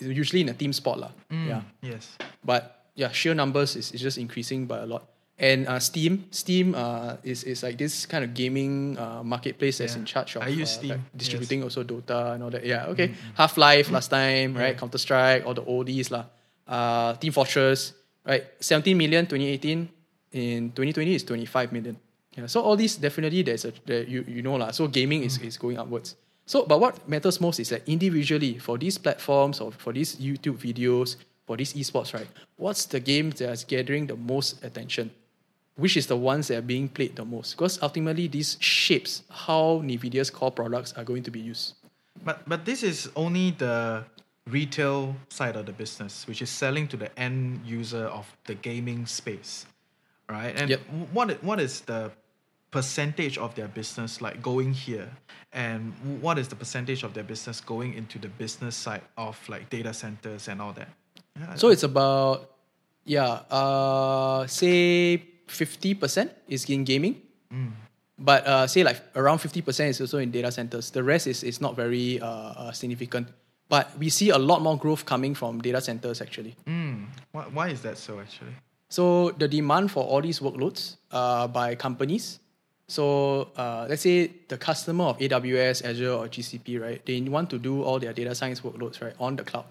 [0.00, 0.98] usually in a team sport.
[0.98, 1.10] lah.
[1.30, 1.62] Yeah.
[1.82, 2.16] Yes.
[2.44, 5.06] But yeah, sheer numbers is, is just increasing by a lot.
[5.40, 9.94] And uh, Steam, Steam uh, is, is like this kind of gaming uh, marketplace that's
[9.94, 10.00] Yeah.
[10.00, 11.16] in charge of I use uh, Steam, like yes.
[11.16, 12.60] distributing also Dota and all that.
[12.64, 13.14] Yeah, okay.
[13.40, 14.76] Half Life last time, right?
[14.76, 16.28] Counter Strike, all the oldies lah.
[16.68, 17.94] Uh, Team Fortress,
[18.28, 18.44] right?
[18.60, 19.88] 17 million 2018.
[20.32, 21.96] In 2020 is 25 million.
[22.36, 24.70] Yeah, so all these definitely there's a there, you you know lah.
[24.70, 26.14] So gaming is, is going upwards.
[26.46, 30.60] So but what matters most is that individually for these platforms or for these YouTube
[30.62, 31.16] videos,
[31.48, 32.28] for these esports, right?
[32.60, 35.10] What's the game that's gathering the most attention?
[35.80, 37.56] Which is the ones that are being played the most?
[37.56, 41.74] Because ultimately this shapes how NVIDIA's core products are going to be used.
[42.24, 44.04] But but this is only the
[44.46, 49.06] retail side of the business, which is selling to the end user of the gaming
[49.06, 49.64] space,
[50.28, 50.52] right?
[50.60, 50.80] And Yep.
[51.16, 52.10] what what is the
[52.70, 55.08] percentage of their business like going here,
[55.52, 59.70] and what is the percentage of their business going into the business side of like
[59.70, 60.88] data centers and all that?
[61.40, 62.50] Yeah, So it's about
[63.04, 65.16] yeah, uh, say
[65.50, 67.20] fifty percent is in gaming,
[68.18, 70.90] but uh, say like around fifty percent is also in data centers.
[70.90, 73.28] The rest is is not very uh, uh, significant.
[73.70, 76.56] But we see a lot more growth coming from data centers actually.
[76.66, 77.06] Mm.
[77.30, 78.50] Why, why is that so actually?
[78.90, 82.40] So the demand for all these workloads uh, by companies.
[82.88, 87.06] So uh, let's say the customer of AWS, Azure, or GCP, right?
[87.06, 89.66] They want to do all their data science workloads right on the cloud,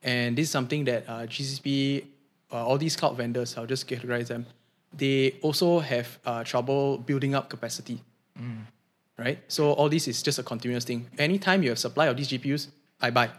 [0.00, 2.04] and this is something that uh, GCP,
[2.52, 4.46] uh, all these cloud vendors, I'll just categorize them.
[4.96, 8.02] They also have uh, trouble building up capacity,
[9.18, 9.38] right?
[9.48, 11.08] So all this is just a continuous thing.
[11.18, 12.68] Anytime you have supply of these GPUs,
[13.00, 13.30] I buy.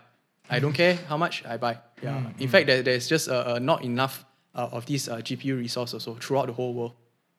[0.50, 1.78] I don't care how much I buy.
[2.02, 2.22] Yeah.
[2.40, 5.94] In fact, there, there's just uh, uh, not enough uh, of these uh, GPU resources
[6.08, 6.94] also throughout the whole world,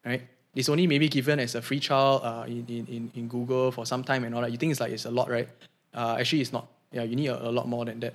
[0.05, 0.23] right?
[0.55, 4.05] It's only maybe given as a free trial uh, in, in, in, Google for some
[4.05, 4.53] time and all that.
[4.53, 5.49] You think it's like it's a lot, right?
[5.93, 6.69] Uh, actually, it's not.
[6.93, 8.15] Yeah, you need a, a lot more than that.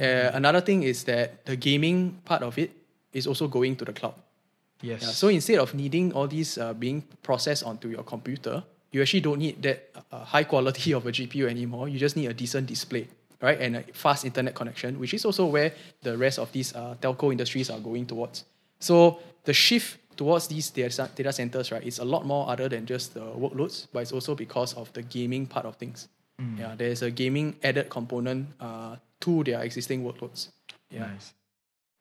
[0.00, 2.72] Uh, another thing is that the gaming part of it
[3.12, 4.14] is also going to the cloud.
[4.82, 5.02] Yes.
[5.02, 9.20] Yeah, so instead of needing all these uh, being processed onto your computer, you actually
[9.20, 11.88] don't need that uh, high quality of a GPU anymore.
[11.88, 13.08] You just need a decent display,
[13.40, 13.58] right?
[13.60, 17.30] And a fast internet connection, which is also where the rest of these uh, telco
[17.30, 18.44] industries are going towards.
[18.80, 22.84] So the shift towards these data, data centers, right, is a lot more other than
[22.84, 26.08] just the workloads, but it's also because of the gaming part of things.
[26.58, 30.48] Yeah, there's a gaming added component uh, to their existing workloads.
[30.90, 31.06] Yeah.
[31.06, 31.34] Nice.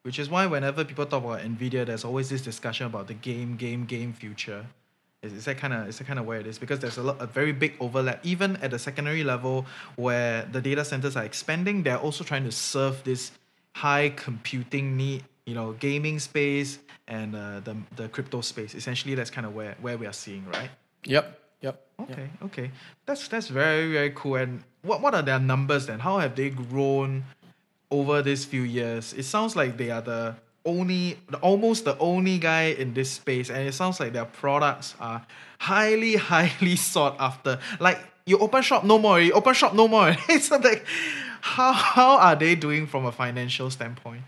[0.03, 3.55] Which is why whenever people talk about Nvidia, there's always this discussion about the game,
[3.55, 4.65] game, game future.
[5.21, 6.57] Is, is that kind of is that kind of where it is?
[6.57, 10.59] Because there's a lot, a very big overlap, even at the secondary level, where the
[10.59, 11.83] data centers are expanding.
[11.83, 13.31] They're also trying to serve this
[13.75, 18.73] high computing need, you know, gaming space and uh, the the crypto space.
[18.73, 20.71] Essentially, that's kind of where where we are seeing, right?
[21.05, 21.39] Yep.
[21.61, 21.79] Yep.
[21.99, 22.71] Okay, okay.
[23.05, 24.37] That's that's very very cool.
[24.37, 25.99] And what what are their numbers then?
[25.99, 27.25] How have they grown
[27.91, 29.13] over these few years?
[29.13, 33.67] It sounds like they are the only, almost the only guy in this space, and
[33.67, 35.25] it sounds like their products are
[35.59, 37.59] highly highly sought after.
[37.79, 40.15] Like you open shop no more, you open shop no more.
[40.29, 40.85] it's like
[41.41, 44.23] how how are they doing from a financial standpoint?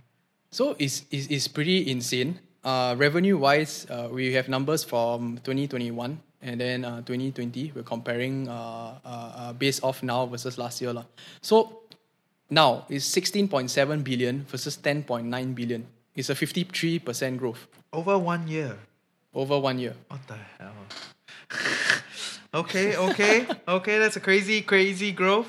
[0.54, 2.39] So it's, it's, it's pretty insane.
[2.63, 7.71] Uh, revenue wise, uh, we have numbers from 2021 and then uh, 2020.
[7.76, 10.93] We're comparing uh, uh, uh, based off now versus last year.
[10.93, 11.06] lah.
[11.41, 11.83] So
[12.49, 15.86] now it's 16.7 billion versus 10.9 billion.
[16.15, 18.77] It's a 53% growth Over one year.
[19.34, 19.95] over one year.
[20.10, 20.73] What the hell?
[22.53, 23.97] okay, okay, okay.
[23.99, 25.47] That's a crazy, crazy growth.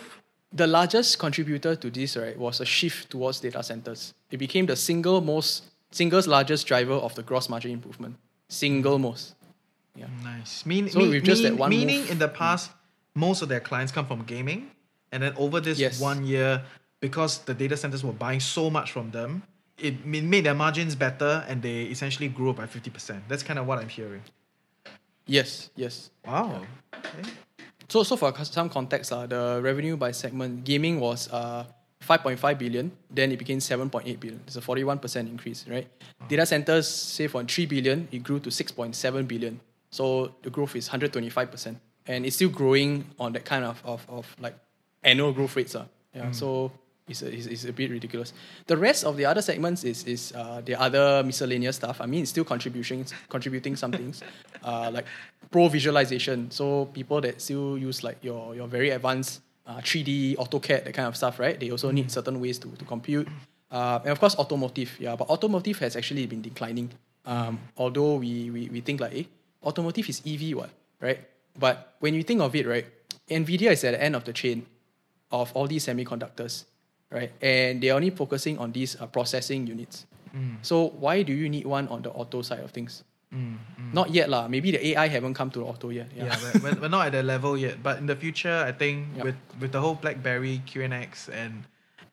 [0.53, 4.15] The largest contributor to this right was a shift towards data centers.
[4.31, 8.17] It became the single most, single largest driver of the gross margin improvement.
[8.49, 9.35] Single most.
[9.97, 10.07] Yeah.
[10.23, 10.65] Nice.
[10.65, 12.71] Mean, So mean- with just that mean- one meaning move- in the past,
[13.15, 14.71] most of their clients come from gaming,
[15.13, 16.01] and then over this Yes.
[16.01, 16.63] one year,
[17.05, 19.43] because the data centers were buying so much from them,
[19.77, 23.21] it made their margins better, and they essentially grew by fifty percent.
[23.29, 24.23] That's kind of what I'm hearing.
[25.27, 26.11] Yes, yes.
[26.27, 26.63] Wow.
[26.95, 27.29] Okay.
[27.89, 31.65] So, so for some context, uh, the revenue by segment, gaming was uh,
[32.03, 34.41] 5.5 billion, then it became 7.8 billion.
[34.47, 35.87] It's a 41% increase, right?
[36.29, 39.61] Data centers, say from 3 billion, it grew to 6.7 billion.
[39.91, 41.77] So the growth is 125%.
[42.07, 44.57] And it's still growing on that kind of, of, of like
[45.03, 45.75] annual growth rates.
[45.75, 45.87] Uh.
[46.15, 46.73] Yeah, So
[47.07, 48.33] it's a, a bit ridiculous.
[48.67, 52.01] The rest of the other segments is, is uh, the other miscellaneous stuff.
[52.01, 54.23] I mean, it's still contributing, contributing some things,
[54.65, 55.05] uh, like
[55.51, 56.51] pro visualization.
[56.51, 61.09] So people that still use like your, your very advanced uh, 3D, AutoCAD, that kind
[61.09, 61.59] of stuff, right?
[61.61, 63.29] They also need certain ways to, to compute.
[63.71, 64.97] Uh, and of course, automotive.
[64.99, 66.91] Yeah, but automotive has actually been declining.
[67.27, 69.25] Um, although we, we, we think like, eh,
[69.63, 71.21] automotive is EV, what, right?
[71.59, 72.87] But when you think of it, right,
[73.29, 74.67] NVIDIA is at the end of the chain
[75.31, 76.65] of all these semiconductors,
[77.15, 77.31] right?
[77.41, 80.05] And they're only focusing on these uh, processing units.
[80.35, 80.59] Mm.
[80.63, 83.05] So why do you need one on the auto side of things?
[83.33, 83.95] Mm, mm.
[83.95, 84.49] Not yet lah.
[84.49, 86.11] Maybe the AI haven't come to the auto yet.
[86.15, 86.27] Yeah.
[86.27, 87.83] Yeah, we're, we're, not at that level yet.
[87.83, 89.25] But in the future, I think Yep.
[89.25, 91.65] with with the whole BlackBerry QNX and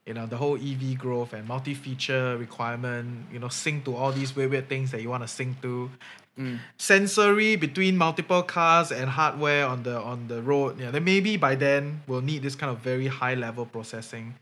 [0.06, 4.36] you know the whole EV growth and multi-feature requirement, you know, sync to all these
[4.36, 5.90] weird weird things that you want to sync to,
[6.78, 10.80] sensory between multiple cars and hardware on the on the road.
[10.80, 14.36] Yeah, then maybe by then we'll need this kind of very high level processing.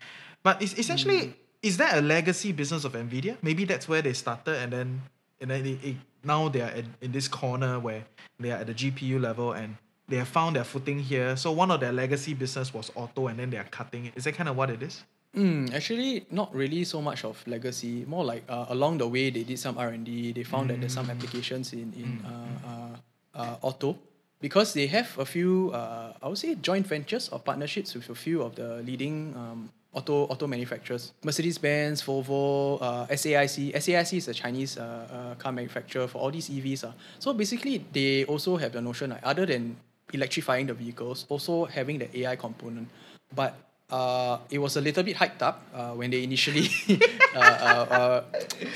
[0.44, 3.38] But it's essentially is that a legacy business of Nvidia?
[3.42, 5.02] Maybe that's where they started, and then
[5.42, 8.06] and then it, it, now they are in, in this corner where
[8.40, 9.76] they are at the GPU level, and
[10.08, 11.36] they have found their footing here.
[11.36, 14.14] So one of their legacy business was auto, and then they are cutting it.
[14.16, 15.04] Is that kind of what it is?
[15.36, 18.04] Mm, actually, not really so much of legacy.
[18.08, 20.32] More like uh, along the way, they did some R and D.
[20.32, 23.98] They found that there's some applications in in uh, uh, uh, auto
[24.42, 25.72] because they have a few.
[25.72, 29.70] Uh, I would say joint ventures or partnerships with a few of the leading um,
[29.94, 31.14] auto auto manufacturers.
[31.24, 33.74] Mercedes Benz, Volvo, uh, SAIC.
[33.74, 36.84] SAIC is a Chinese uh, uh, car manufacturer for all these EVs.
[36.84, 36.92] Uh.
[37.20, 39.78] So basically, they also have the notion like, other than
[40.14, 42.88] electrifying the vehicles, also having the AI component,
[43.34, 43.56] but
[43.90, 46.70] uh, it was a little bit hyped up uh, when they initially
[47.36, 48.24] uh, uh, uh,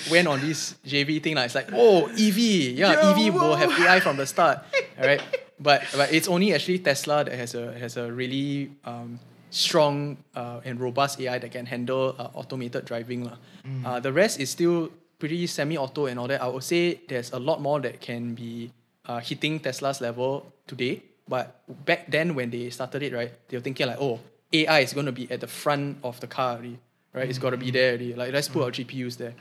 [0.09, 1.35] went on this JV thing.
[1.35, 2.37] Like, it's like, oh, EV,
[2.77, 4.59] yeah, Yo, EV will have AI from the start,
[4.99, 5.21] all right?
[5.59, 9.19] But but it's only actually Tesla that has a has a really um,
[9.53, 13.23] strong uh, and robust AI that can handle uh, automated driving.
[13.29, 13.37] lah.
[13.85, 14.89] Uh, the rest is still
[15.21, 16.41] pretty semi-auto and all that.
[16.41, 18.73] I would say there's a lot more that can be
[19.05, 21.03] uh, hitting Tesla's level today.
[21.29, 24.19] But back then when they started it, right, they were thinking like, oh,
[24.51, 26.79] AI is going to be at the front of the car already,
[27.13, 27.29] right?
[27.29, 28.13] It's got to be there already.
[28.17, 29.33] Like let's put our GPUs there.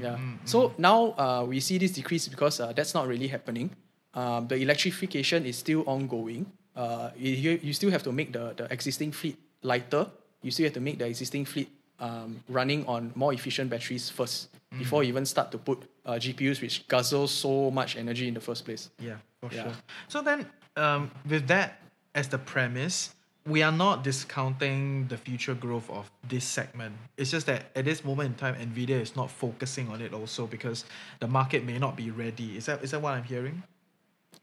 [0.00, 0.16] yeah.
[0.44, 3.70] So now uh, we see this decrease because uh, that's not really happening.
[4.14, 6.46] Um, the electrification is still ongoing.
[6.76, 10.06] Uh, you, you still have to make the, the existing fleet lighter.
[10.42, 14.48] You still have to make the existing fleet um, running on more efficient batteries first
[14.78, 18.40] before you even start to put uh, GPUs which guzzle so much energy in the
[18.40, 18.90] first place.
[19.00, 19.62] Yeah, for Yeah.
[19.62, 19.72] sure.
[20.08, 20.46] So then,
[20.76, 21.80] um, with that
[22.14, 23.14] as the premise,
[23.46, 26.94] we are not discounting the future growth of this segment.
[27.16, 30.46] It's just that at this moment in time, Nvidia is not focusing on it also
[30.46, 30.84] because
[31.20, 32.56] the market may not be ready.
[32.56, 33.62] Is that is that what I'm hearing?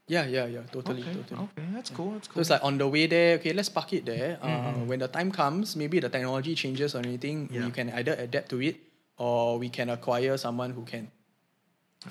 [0.08, 1.42] Yeah, yeah, yeah, totally, okay, totally.
[1.48, 2.12] okay, that's cool.
[2.12, 2.36] That's cool.
[2.36, 4.38] So it's like on the way there, okay, let's park it there.
[4.42, 4.88] Uh, Mm-hmm.
[4.88, 7.66] When the time comes, maybe the technology changes or anything, Yeah.
[7.66, 8.76] we can either adapt to it
[9.18, 11.08] or we can acquire someone who can.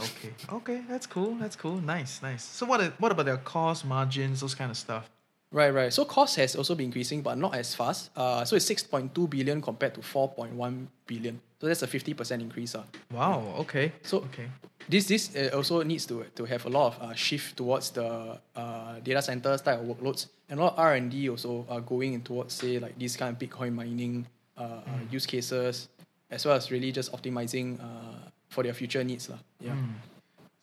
[0.00, 1.34] okay, okay, that's cool.
[1.34, 1.76] That's cool.
[1.82, 2.44] Nice, nice.
[2.44, 5.10] So what are- what about their cost margins, those kind of stuff?
[5.52, 5.92] Right, right.
[5.92, 8.10] So cost has also been increasing, but not as fast.
[8.16, 11.40] Uh, so it's 6.2 billion compared to 4.1 billion.
[11.60, 12.74] So that's a 50% increase.
[12.74, 12.84] Uh.
[13.12, 13.54] Wow.
[13.58, 13.92] Okay.
[14.02, 14.48] So okay.
[14.88, 18.40] this this uh, also needs to to have a lot of uh, shift towards the
[18.56, 21.80] uh, data centers type of workloads and a lot of R and D also are
[21.80, 25.88] going in towards say like these kind of Bitcoin mining uh, uh, use cases
[26.30, 29.38] as well as really just optimizing uh, for their future needs lah.
[29.60, 29.76] Yeah.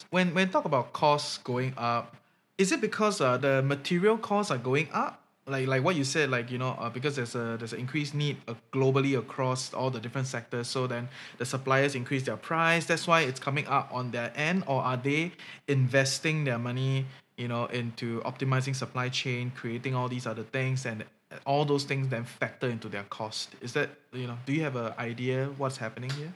[0.10, 2.16] when when talk about costs going up,
[2.58, 5.22] is it because uh, the material costs are going up?
[5.48, 8.14] Like like what you said, like you know, uh, because there's a there's an increased
[8.14, 10.68] need uh, globally across all the different sectors.
[10.68, 11.08] So then
[11.38, 12.86] the suppliers increase their price.
[12.86, 15.32] That's why it's coming up on their end, or are they
[15.68, 17.06] investing their money,
[17.38, 21.06] you know, into optimizing supply chain, creating all these other things, and
[21.46, 23.56] all those things then factor into their cost?
[23.62, 24.38] Is that you know?
[24.46, 26.34] Do you have an idea what's happening here?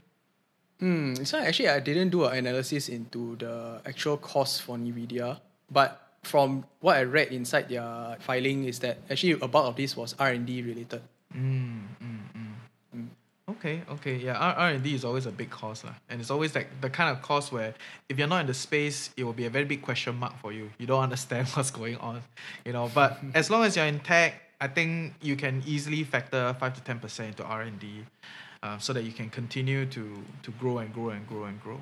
[0.79, 1.15] Hmm.
[1.25, 6.65] So actually, I didn't do an analysis into the actual cost for Nvidia, but from
[6.79, 10.29] what I read inside their filing is that actually a bulk of this was R
[10.29, 11.01] and D related.
[11.35, 13.07] Mm, mm, mm.
[13.51, 14.37] Okay, okay, yeah.
[14.37, 16.89] R R and D is always a big cost, lah, and it's always like the
[16.89, 17.73] kind of cost where
[18.07, 20.53] if you're not in the space, it will be a very big question mark for
[20.53, 20.69] you.
[20.77, 22.21] You don't understand what's going on,
[22.65, 22.89] you know.
[22.93, 26.81] But as long as you're in tech, I think you can easily factor five to
[26.81, 28.05] ten percent into R and D,
[28.63, 31.79] uh, so that you can continue to to grow and grow and grow and grow.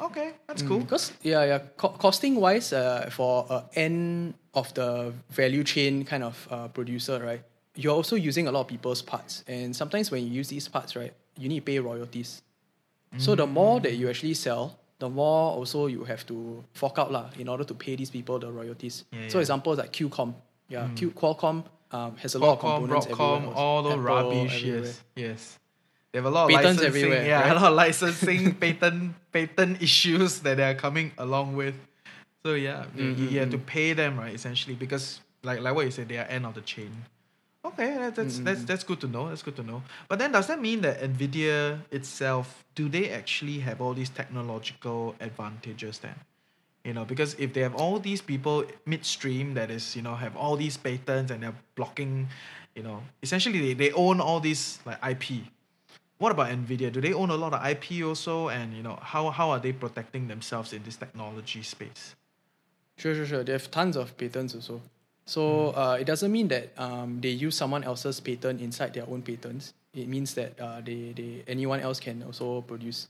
[0.00, 0.80] Okay, that's cool.
[0.80, 6.22] Because yeah, yeah, co- costing wise, uh, for a end of the value chain kind
[6.22, 7.42] of uh, producer, right?
[7.74, 10.96] You're also using a lot of people's parts, and sometimes when you use these parts,
[10.96, 12.42] right, you need to pay royalties.
[13.16, 17.10] So the more that you actually sell, the more also you have to fork out
[17.10, 19.04] lah in order to pay these people the royalties.
[19.10, 19.42] Yeah, so yeah.
[19.42, 20.34] examples like QCOM,
[20.68, 23.56] yeah, Q Qualcomm um, has a lot of Qualcomm, components Broadcom, everywhere.
[23.56, 24.56] all the Apple rubbish.
[24.56, 24.84] everywhere.
[24.84, 25.58] Yes, yes.
[26.12, 27.02] They have a lot of Patents licensing.
[27.02, 27.52] everywhere, yeah, right?
[27.52, 31.74] a lot of licensing, patent, patent issues that they are coming along with.
[32.42, 33.66] So yeah, you- you, you have to mm-hmm.
[33.66, 36.62] pay them right essentially because like like what you said, they are end of the
[36.62, 36.90] chain.
[37.64, 38.44] Okay, that, that's mm-hmm.
[38.44, 39.28] that's that's good to know.
[39.28, 39.82] That's good to know.
[40.08, 45.14] But then does that mean that Nvidia itself do they actually have all these technological
[45.20, 46.14] advantages then?
[46.84, 50.36] You know, because if they have all these people midstream that is, you know, have
[50.36, 52.28] all these patents and they're blocking,
[52.74, 55.44] you know, essentially they, they own all these like IP.
[56.18, 56.90] What about Nvidia?
[56.92, 58.48] Do they own a lot of IP also?
[58.48, 62.14] And you know, how how are they protecting themselves in this technology space?
[62.96, 63.44] Sure, sure, sure.
[63.44, 64.82] They have tons of patents also.
[65.26, 65.78] So Hmm.
[65.78, 69.74] uh, it doesn't mean that um, they use someone else's patent inside their own patents.
[69.94, 73.08] It means that uh, they, they anyone else can also produce,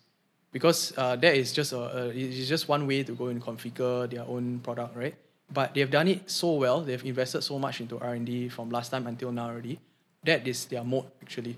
[0.53, 4.09] because uh, that is just a, a it's just one way to go and configure
[4.11, 5.14] their own product, right?
[5.53, 6.80] But they have done it so well.
[6.82, 9.78] They've invested so much into R and D from last time until now already.
[10.24, 11.57] That is their moat actually,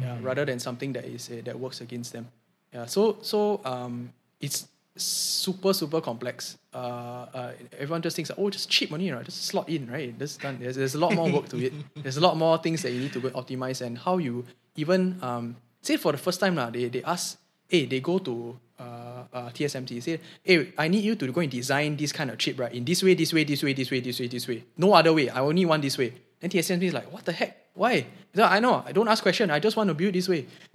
[0.00, 0.18] yeah.
[0.20, 2.28] Rather than something that is uh, that works against them.
[2.72, 2.86] Yeah.
[2.86, 4.66] So so um, it's
[4.96, 6.58] super super complex.
[6.72, 9.24] Uh, uh, everyone just thinks, oh, just cheap money, right?
[9.24, 10.16] Just slot in, right?
[10.18, 10.58] Just done.
[10.60, 11.72] There's, there's a lot more work to it.
[12.02, 14.44] There's a lot more things that you need to go optimize and how you
[14.76, 17.38] even um, say for the first time now they they ask,
[17.68, 21.50] hey, they go to uh, uh, TSMC say, hey, I need you to go and
[21.50, 22.72] design this kind of chip, right?
[22.72, 24.64] In this way, this way, this way, this way, this way, this way.
[24.76, 25.28] No other way.
[25.28, 26.14] I only want this way.
[26.40, 27.59] Then TSMC is like, what the heck?
[27.74, 28.06] Why?
[28.34, 28.82] So I know.
[28.86, 29.50] I don't ask question.
[29.50, 30.46] I just want to build this way.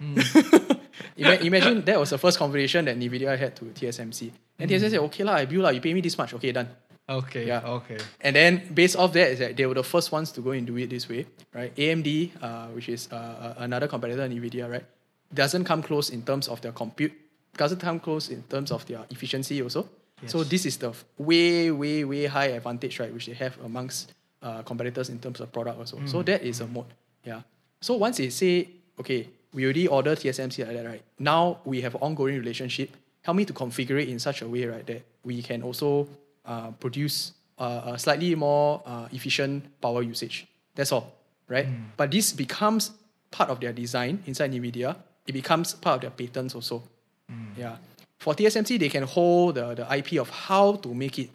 [1.16, 4.30] Ima- Imagine that was the first conversation that NVIDIA had to TSMC.
[4.58, 6.34] And TSMC said, okay, lah, I build, lah, you pay me this much.
[6.34, 6.68] Okay, done.
[7.08, 7.46] Okay.
[7.46, 7.60] Yeah.
[7.64, 7.98] Okay.
[8.20, 10.66] And then based off that is that they were the first ones to go and
[10.66, 11.74] do it this way, right?
[11.76, 14.84] AMD, uh, which is uh, another competitor in NVIDIA, right,
[15.32, 17.12] doesn't come close in terms of their compute,
[17.56, 19.88] doesn't come close in terms of their efficiency also.
[20.26, 24.12] So this is the way, way, way high advantage, right, which they have amongst
[24.42, 25.98] uh, competitors in terms of product also.
[26.06, 26.86] So that is a moat.
[27.24, 27.42] Yeah.
[27.80, 28.68] So once they say,
[29.00, 31.02] okay, we already order TSMC like that, right?
[31.18, 32.90] Now we have ongoing relationship.
[33.22, 36.08] Help me to configure it in such a way, right, that we can also
[36.44, 40.46] uh, produce uh, a slightly more uh, efficient power usage.
[40.74, 41.14] That's all,
[41.48, 41.66] right?
[41.96, 42.92] But this becomes
[43.30, 44.94] part of their design inside NVIDIA.
[45.26, 46.82] It becomes part of their patents also.
[47.56, 47.76] Yeah.
[48.18, 51.30] For TSMC, they can hold the, the IP of how to make it,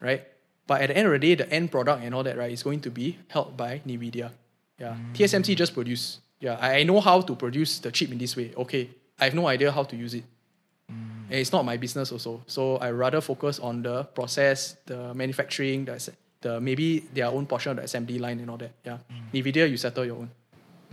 [0.00, 0.22] right?
[0.66, 2.62] But at the end of the day, the end product and all that, right, is
[2.62, 4.30] going to be held by NVIDIA.
[4.78, 4.94] Yeah.
[4.94, 5.12] Hmm.
[5.12, 6.20] TSMC just produce.
[6.40, 8.52] Yeah, I know how to produce the chip in this way.
[8.56, 8.90] Okay.
[9.20, 10.24] I have no idea how to use it.
[10.88, 11.30] Hmm.
[11.30, 12.42] And it's not my business also.
[12.46, 17.70] So I rather focus on the process, the manufacturing, the, the maybe their own portion
[17.70, 18.72] of the assembly line and all that.
[18.84, 18.98] Yeah.
[19.08, 19.36] Hmm.
[19.36, 20.30] NVIDIA, you settle your own.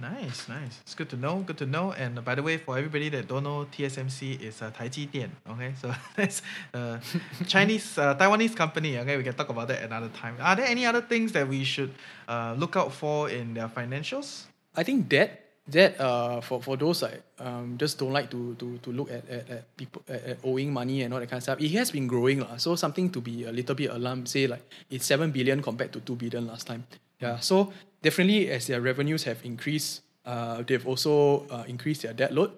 [0.02, 0.82] Nice, nice.
[0.82, 1.46] It's good to know.
[1.46, 1.94] Good to know.
[1.94, 5.30] And uh, by the way, for everybody that don't know, TSMC is uh, Taiji.
[5.48, 6.42] Okay, so that's
[6.74, 7.00] a
[7.46, 8.98] Chinese uh, Taiwanese company.
[8.98, 10.36] Okay, we can talk about that another time.
[10.42, 11.94] Are there any other things that we should
[12.28, 14.50] uh, look out for in their financials?
[14.76, 15.38] I think that
[15.68, 19.22] that uh for, for those like um just don't like to to, to look at,
[19.30, 21.62] at, at people at, at owing money and all that kind of stuff.
[21.62, 22.58] It has been growing lah.
[22.58, 24.28] So something to be a little bit alarmed.
[24.28, 26.88] Say like it's seven billion compared to two billion last time.
[27.22, 27.40] Yeah.
[27.40, 32.52] So definitely as their revenues have increased, uh they've also uh, increased their debt load.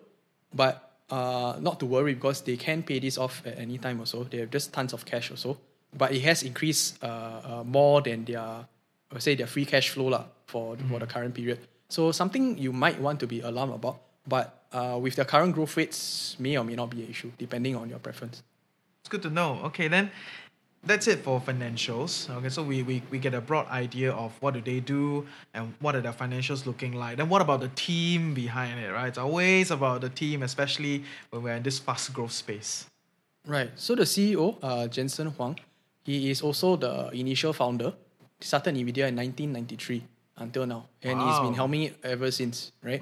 [0.53, 4.24] But uh not to worry because they can pay this off at any time also.
[4.24, 5.57] They have just tons of cash also.
[5.95, 8.66] But it has increased uh, uh more than their
[9.14, 11.59] I would say their free cash flow lah for, for the current period.
[11.89, 15.78] So something you might want to be alarmed about, but uh, with the current growth
[15.78, 18.41] rates, may or may not be an issue depending on your preference.
[19.01, 19.59] It's good to know.
[19.66, 20.09] Okay, then
[20.86, 22.29] that's it for financials.
[22.29, 25.73] Okay, so we, we, we get a broad idea of what do they do and
[25.79, 27.17] what are their financials looking like.
[27.17, 29.07] Then what about the team behind it, right?
[29.07, 32.86] It's always about the team, especially when we're in this fast growth space.
[33.47, 33.71] Right.
[33.75, 35.57] So the CEO, uh, Jensen Huang,
[36.03, 37.93] he is also the initial founder.
[38.39, 40.03] He started NVIDIA in 1993
[40.38, 41.67] until now, and he's been Wow.
[41.67, 42.71] helming it ever since.
[42.84, 43.01] Right.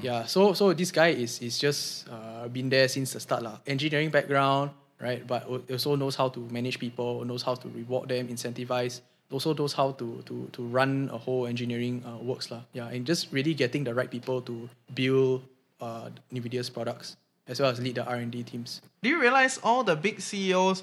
[0.00, 0.24] Yeah.
[0.26, 3.58] So so this guy is is just uh, been there since the start lah.
[3.66, 4.70] Engineering background,
[5.00, 5.26] right?
[5.26, 9.00] But also knows how to manage people, knows how to reward them, incentivize.
[9.30, 12.64] Also knows how to to to run a whole engineering uh, works lah.
[12.72, 15.44] Yeah, and just really getting the right people to build
[15.80, 17.16] uh, NVIDIA's products
[17.48, 18.80] as well as lead the R and D teams.
[19.02, 20.82] Do you realize all the big CEOs,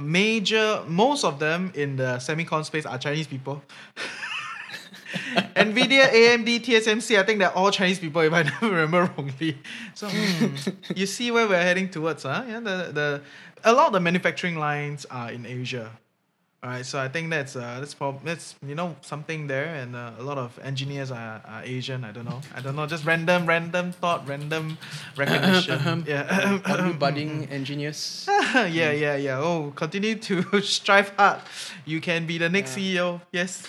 [0.00, 3.62] major, most of them in the semicon space are Chinese people?
[5.54, 9.58] Nvidia, AMD, TSMC, I think they're all Chinese people if I never remember wrongly.
[9.94, 10.54] So hmm,
[10.94, 12.44] you see where we're heading towards, huh?
[12.48, 13.22] Yeah, the, the
[13.64, 15.90] a lot of the manufacturing lines are in Asia.
[16.62, 19.94] All right, so I think that's uh, that's prob- that's you know something there, and
[19.94, 22.04] uh, a lot of engineers are, are Asian.
[22.04, 24.78] I don't know, I don't know, just random, random thought, random
[25.16, 26.04] recognition.
[26.08, 28.24] yeah, All you budding engineers.
[28.54, 29.38] yeah, yeah, yeah.
[29.44, 31.40] Oh, continue to strive hard.
[31.84, 33.20] You can be the next CEO.
[33.30, 33.68] Yes.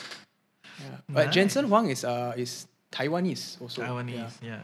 [0.79, 0.85] Yeah.
[1.09, 1.33] But Nice.
[1.35, 3.81] Jensen Huang is uh is Taiwanese also.
[3.83, 4.39] Taiwanese.
[4.41, 4.47] Yeah.
[4.55, 4.59] Yeah.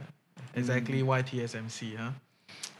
[0.56, 2.12] Exactly why TSMC, huh?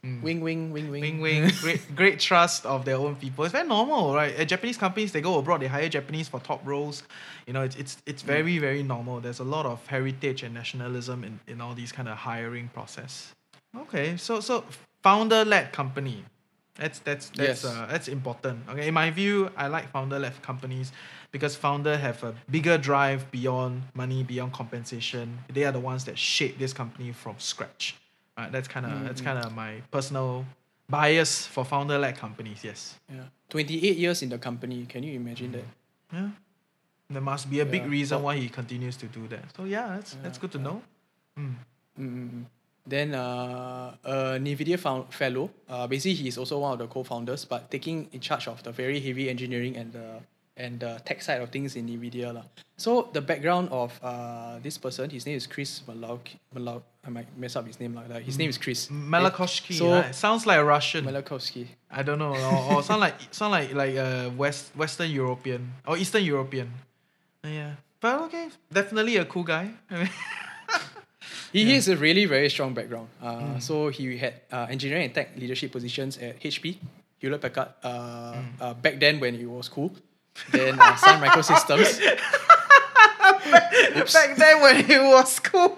[0.04, 1.02] Wing wing wing wing.
[1.02, 1.52] Wing wing.
[1.62, 3.46] great great trust of their own people.
[3.46, 4.34] It's very normal, right?
[4.40, 7.04] Uh, Japanese companies they go abroad, they hire Japanese for top roles.
[7.46, 9.20] You know, it's it's it's very, very normal.
[9.22, 13.32] There's a lot of heritage and nationalism in, in all these kind of hiring process.
[13.78, 14.64] Okay, so so
[15.04, 16.26] founder led company.
[16.76, 17.66] That's that's that's Yes.
[17.66, 18.68] uh, that's important.
[18.70, 20.92] Okay, in my view, I like founder led companies
[21.32, 25.38] because founder have a bigger drive beyond money, beyond compensation.
[25.54, 27.96] They are the ones that shape this company from scratch.
[28.38, 30.46] Right, that's kind of that's kind of my personal
[30.90, 32.64] bias for founder led companies.
[32.64, 32.96] Yes.
[33.10, 33.24] Yeah.
[33.50, 34.86] Twenty eight years in the company.
[34.88, 35.66] Can you imagine that?
[36.14, 36.30] Yeah.
[37.10, 37.90] There must be a big Yeah.
[37.90, 39.44] reason Well- why he continues to do that.
[39.56, 40.82] So yeah, that's that's good to know.
[41.38, 41.56] Mm.
[42.00, 42.46] Mm-mm.
[42.88, 45.52] Then uh, a NVIDIA found fellow.
[45.70, 48.72] Uh, basically, he is also one of the co-founders, but taking in charge of the
[48.72, 50.20] very heavy engineering and the
[50.58, 52.34] and the tech side of things in NVIDIA.
[52.34, 52.44] lah.
[52.78, 56.20] So the background of uh, this person, his name is Chris Malauk.
[56.54, 57.96] Malauk I might mess up his name.
[57.96, 58.88] Like, like his name is Chris.
[58.90, 59.74] Malakoski.
[59.78, 60.14] So- right?
[60.14, 61.06] Sounds like a Russian.
[61.06, 61.68] Malakowski.
[61.90, 65.98] I don't know, or, or sound like sound like like uh, West Western European or
[65.98, 66.70] Eastern European.
[67.44, 69.72] Yeah, but okay, definitely a cool guy.
[71.52, 73.10] He has a really very strong background.
[73.22, 76.78] Uh, So he had uh, engineering and tech leadership positions at HP,
[77.20, 77.68] Hewlett Packard.
[77.84, 79.92] Uh, uh, back then when it was cool.
[80.52, 82.00] Then uh, Sun Microsystems.
[84.14, 85.78] Back then when it was cool.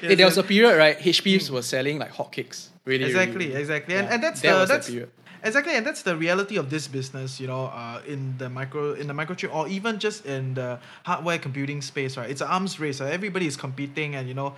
[0.00, 0.98] Hey, there was a period, right?
[0.98, 2.68] HP was selling like hotcakes.
[2.84, 3.60] Really, really, exactly, really.
[3.60, 5.10] exactly, and, Yeah, and that's that the that's period.
[5.42, 7.40] exactly, and that's the reality of this business.
[7.40, 11.38] You know, uh, in the micro in the microchip or even just in the hardware
[11.38, 12.30] computing space, right?
[12.30, 13.00] It's an arms race.
[13.00, 13.12] Right?
[13.12, 14.54] Everybody is competing, and you know.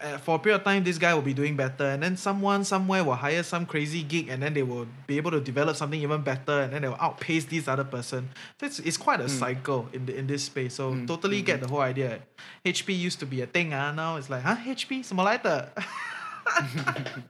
[0.00, 2.62] Uh, for a period of time, this guy will be doing better, and then someone
[2.62, 6.00] somewhere will hire some crazy geek, and then they will be able to develop something
[6.00, 8.30] even better, and then they will outpace this other person.
[8.60, 10.74] So it's, it's quite a cycle in the in this space.
[10.74, 12.20] So totally get the whole idea.
[12.64, 13.90] HP used to be a thing, ah.
[13.90, 15.72] Now it's like, huh, HP, 什么来的?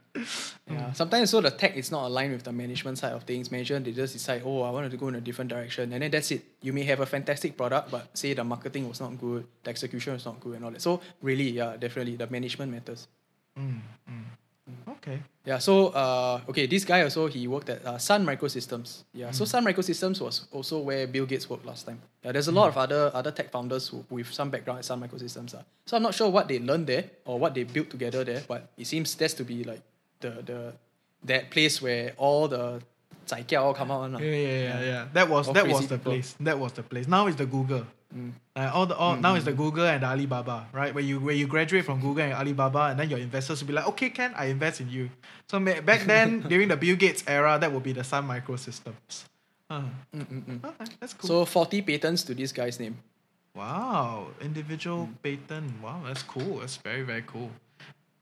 [0.68, 0.92] Yeah.
[0.92, 3.52] Sometimes so the tech is not aligned with the management side of things.
[3.52, 6.10] Management they just decide, oh, I wanted to go in a different direction, and then
[6.10, 6.42] that's it.
[6.60, 10.14] You may have a fantastic product, but say the marketing was not good, the execution
[10.14, 10.82] was not good, and all that.
[10.82, 13.06] So really, yeah, definitely the management matters.
[13.56, 14.24] Mm, mm.
[15.06, 15.22] Okay.
[15.44, 15.58] Yeah.
[15.58, 19.04] So uh, okay, this guy also he worked at uh, Sun Microsystems.
[19.14, 19.30] Yeah.
[19.30, 22.00] So Sun Microsystems was also where Bill Gates worked last time.
[22.24, 22.32] Yeah.
[22.32, 25.54] There's a lot of other other tech founders who, with some background at Sun Microsystems.
[25.54, 25.62] Uh.
[25.86, 28.68] So I'm not sure what they learned there or what they built together there, but
[28.76, 29.82] it seems that's to be like
[30.20, 30.72] the the
[31.24, 32.82] that place where all the
[33.26, 34.10] 仔 all come out.
[34.12, 34.18] Lah.
[34.20, 35.04] Yeah, yeah, yeah, yeah.
[35.12, 36.12] That was All that was the people.
[36.12, 36.34] place.
[36.40, 37.08] That was the place.
[37.08, 37.86] Now it's the Google.
[38.14, 38.32] Mm.
[38.54, 40.94] Uh, all the all, now is the Google and the Alibaba, right?
[40.94, 43.74] Where you where you graduate from Google and Alibaba, and then your investors will be
[43.74, 45.10] like, okay, Ken, I invest in you.
[45.48, 49.24] So back then, during the Bill Gates era, that would be the Sun Microsystems.
[49.68, 49.82] Uh,
[50.14, 51.28] okay, that's cool.
[51.28, 52.96] So 40 patents to this guy's name.
[53.54, 55.72] wow, individual patent.
[55.82, 56.60] Wow, that's cool.
[56.60, 57.50] That's very very cool.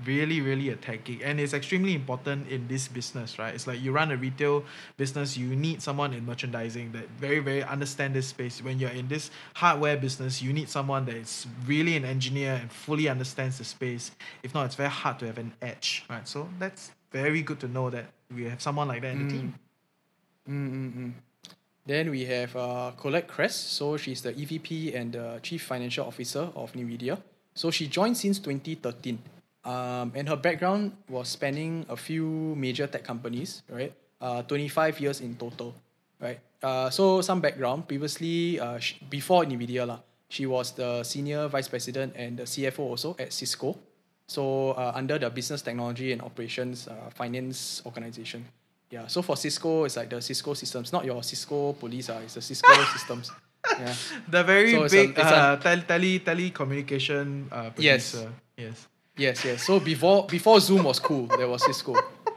[0.04, 3.54] Really, really a tech and it's extremely important in this business, right?
[3.54, 4.64] It's like you run a retail
[4.96, 8.60] business, you need someone in merchandising that very, very understand this space.
[8.60, 12.72] When you're in this hardware business, you need someone that is really an engineer and
[12.72, 14.10] fully understands the space.
[14.42, 16.26] If not, it's very hard to have an edge, right?
[16.26, 19.38] So that's very good to know that we have someone like that in the mm.
[19.38, 19.54] team.
[20.48, 21.12] Mm-mm-mm.
[21.86, 23.54] Then we have uh, Colette Kress.
[23.54, 27.20] So she's the EVP and the Chief Financial Officer of NVIDIA.
[27.54, 29.18] So she joined since 2013.
[29.64, 33.92] Um, and her background was spanning a few major tech companies, right?
[34.20, 35.74] Uh, 25 years in total,
[36.20, 36.38] right?
[36.62, 37.88] Uh, so some background.
[37.88, 42.80] Previously, uh, sh- before NVIDIA, lah, she was the Senior Vice President and the CFO
[42.80, 43.76] also at Cisco.
[44.26, 48.44] So uh, under the Business Technology and Operations uh, Finance Organization.
[48.90, 52.34] Yeah, so for Cisco, it's like the Cisco systems, not your Cisco police, uh, it's
[52.34, 53.32] the Cisco systems.
[53.80, 53.94] Yeah.
[54.28, 58.16] The very So a- big it's a- uh, tel- tele telecommunication uh, Yes.
[58.56, 58.88] Yes.
[59.16, 59.62] Yes, yes.
[59.62, 61.94] So before before Zoom was cool, there was Cisco.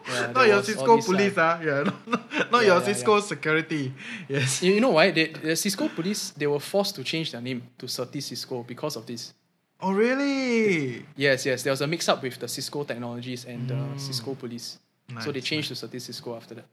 [0.07, 1.59] Yeah, Not your Cisco these, uh, police, ah.
[1.61, 3.93] Yeah, not, not, not Yeah, your yeah, Cisco security.
[4.29, 4.61] Yes.
[4.63, 5.11] You you know why?
[5.11, 8.95] They, the Cisco police, they were forced to change their name to Certis Cisco because
[8.95, 9.33] of this.
[9.81, 11.05] Oh, really?
[11.15, 11.63] Yes, yes.
[11.63, 14.79] There was a mix up with the Cisco technologies and the Cisco police.
[15.21, 16.65] so they Nice, changed to Certis Cisco after that.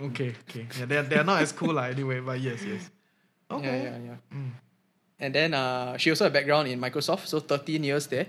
[0.00, 0.66] Okay, okay.
[0.78, 2.90] Yeah, they're, they're not as cool lah anyway, but yes, yes.
[3.50, 3.82] Okay.
[3.82, 4.38] Yeah, yeah, yeah.
[5.20, 8.26] And then uh, she also had a background in Microsoft, so 13 years there.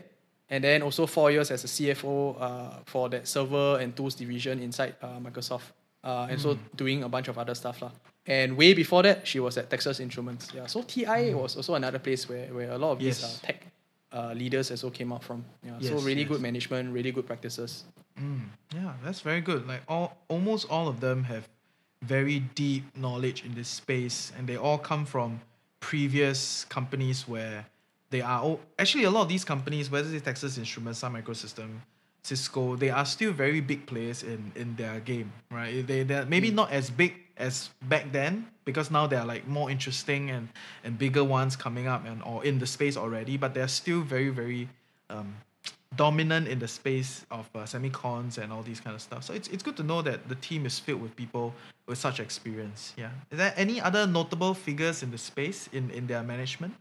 [0.53, 4.59] And then also four years as a CFO uh, for that server and tools division
[4.61, 5.73] inside uh, Microsoft.
[6.03, 7.81] Uh, and so doing a bunch of other stuff.
[7.81, 7.89] lah.
[8.27, 10.51] And way before that, she was at Texas Instruments.
[10.53, 13.41] Yeah, so TI was also another place where, where a lot of these Yes.
[13.41, 13.59] uh, tech
[14.11, 15.43] uh, leaders also came out from.
[15.65, 16.29] Yeah, so really yes.
[16.29, 17.85] good management, really good practices.
[18.21, 18.45] Mm,
[18.75, 19.65] yeah, that's very good.
[19.67, 21.49] Like all, almost all of them have
[22.03, 25.41] very deep knowledge in this space, and they all come from
[25.79, 27.65] previous companies where
[28.13, 28.41] they are.
[28.41, 31.69] All, actually, a lot of these companies, whether it's Texas Instruments, Sun Microsystem,
[32.21, 35.85] Cisco, they are still very big players in in their game, right?
[35.85, 39.71] They they're maybe not as big as back then because now there are like more
[39.71, 40.47] interesting and
[40.85, 44.29] and bigger ones coming up and or in the space already, but they're still very
[44.29, 44.69] very
[45.09, 45.35] um,
[45.95, 49.23] dominant in the space of uh, semicons and all these kind of stuff.
[49.23, 51.53] So it's, it's good to know that the team is filled with people
[51.87, 52.93] with such experience.
[52.97, 53.11] Yeah.
[53.31, 56.73] Is there any other notable figures in the space in, in their management?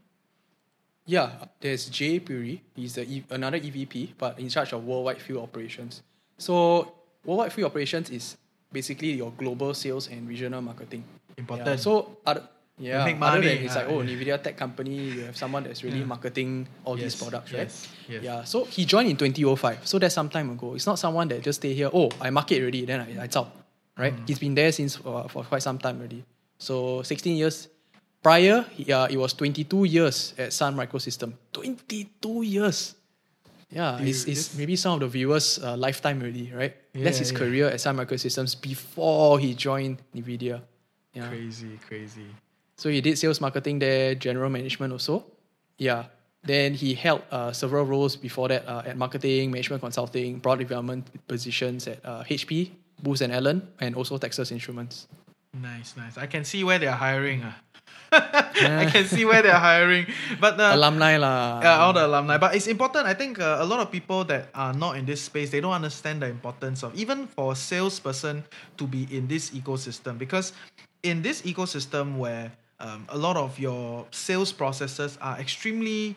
[1.05, 2.61] Yeah, there's Jay Puri.
[2.75, 6.01] He's the e- another EVP, but in charge of worldwide field operations.
[6.37, 6.93] So
[7.25, 8.37] worldwide field operations is
[8.71, 11.03] basically your global sales and regional marketing.
[11.37, 11.67] Important.
[11.67, 12.47] Yeah, so other,
[12.77, 13.99] yeah, make other than it's ah, like oh.
[13.99, 16.05] Nvidia tech company, you have someone that's really Yeah.
[16.05, 17.59] marketing all these Yes, products, right?
[17.67, 18.23] yes, yes.
[18.23, 18.43] Yeah.
[18.45, 19.85] So he joined in 2005.
[19.85, 20.73] So that's some time ago.
[20.75, 21.89] It's not someone that just stay here.
[21.93, 23.51] Oh, I market already, then I I out,
[23.97, 24.15] right?
[24.15, 24.27] Mm.
[24.27, 26.23] He's been there since uh, for quite some time already.
[26.59, 27.67] So 16 years.
[28.23, 31.33] Prior, he, uh, it was 22 years at Sun Microsystem.
[31.51, 32.95] 22 years.
[33.69, 36.73] Yeah, Dude, it's, it's maybe some of the viewers' uh, lifetime already, right?
[36.93, 37.37] That's his yeah.
[37.37, 40.61] career at Sun Microsystems before he joined NVIDIA.
[41.13, 41.27] Yeah.
[41.27, 42.27] Crazy, crazy.
[42.77, 45.25] So he did sales marketing there, general management also.
[45.77, 46.05] Yeah.
[46.43, 51.07] Then he held uh, several roles before that uh, at marketing, management consulting, product development
[51.27, 52.71] positions at uh, HP,
[53.01, 55.07] Booz and Allen, and also Texas Instruments.
[55.53, 56.17] Nice, nice.
[56.17, 57.43] I can see where they're hiring.
[57.43, 57.55] ah.
[58.83, 60.07] I can see where they're hiring.
[60.39, 61.61] But uh, Alumni lah.
[61.61, 62.37] Yeah, all the alumni.
[62.37, 63.07] But it's important.
[63.07, 65.73] I think uh, a lot of people that are not in this space, they don't
[65.73, 68.43] understand the importance of even for a salesperson
[68.77, 70.53] to be in this ecosystem because
[71.01, 76.15] in this ecosystem where um, a lot of your sales processes are extremely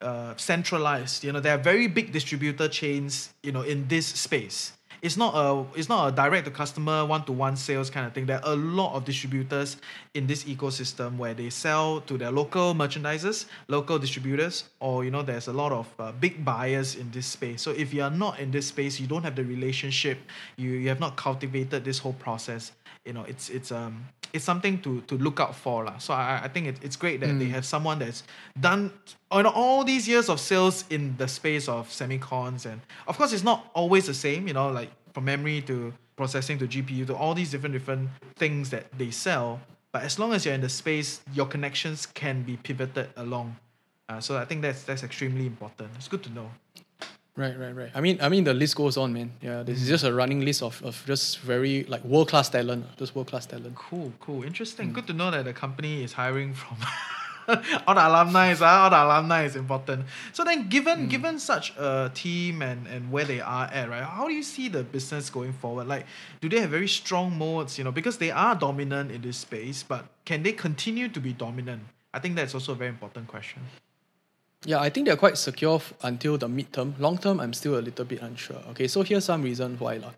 [0.00, 1.24] uh, centralized.
[1.24, 3.32] You know, there are very big distributor chains.
[3.42, 4.72] You know, in this space,
[5.02, 8.12] it's not a it's not a direct to customer one to one sales kind of
[8.14, 8.26] thing.
[8.26, 9.76] There are a lot of distributors
[10.14, 15.22] in this ecosystem where they sell to their local merchandisers, local distributors, or you know,
[15.22, 17.60] there's a lot of uh, big buyers in this space.
[17.62, 20.18] So if you are not in this space, you don't have the relationship.
[20.56, 22.70] You you have not cultivated this whole process.
[23.04, 25.98] You know, it's it's um it's something to to look out for lah.
[25.98, 28.22] So I I think it, it's great that they have someone that's
[28.58, 28.92] done
[29.30, 33.44] on all these years of sales in the space of semicons and of course it's
[33.44, 34.48] not always the same.
[34.48, 38.70] You know, like from memory to processing to GPU to all these different different things
[38.70, 39.60] that they sell.
[39.92, 43.56] But as long as you're in the space, your connections can be pivoted along.
[44.08, 45.90] Uh, so I think that's that's extremely important.
[45.96, 46.50] It's good to know.
[47.34, 47.90] Right, right, right.
[47.94, 49.32] I mean, I mean, the list goes on, man.
[49.40, 49.92] Yeah, this is mm.
[49.92, 53.46] just a running list of, of just very like world class talent, just world class
[53.46, 53.74] talent.
[53.74, 54.90] Cool, cool, interesting.
[54.90, 54.92] Mm.
[54.92, 56.76] Good to know that the company is hiring from
[57.86, 58.54] all the alumni.
[58.60, 60.04] Ah, all the alumni is important.
[60.34, 61.08] So then, given mm.
[61.08, 64.02] given such a team and and where they are at, right?
[64.02, 65.88] How do you see the business going forward?
[65.88, 66.04] Like,
[66.42, 67.78] do they have very strong moats?
[67.78, 71.32] You know, because they are dominant in this space, but can they continue to be
[71.32, 71.82] dominant?
[72.12, 73.62] I think that's also a very important question.
[74.64, 76.98] Yeah, I think they're quite secure f- until the midterm.
[76.98, 78.62] Long term, I'm still a little bit unsure.
[78.70, 79.96] Okay, so here's some reason why.
[79.96, 80.12] lah.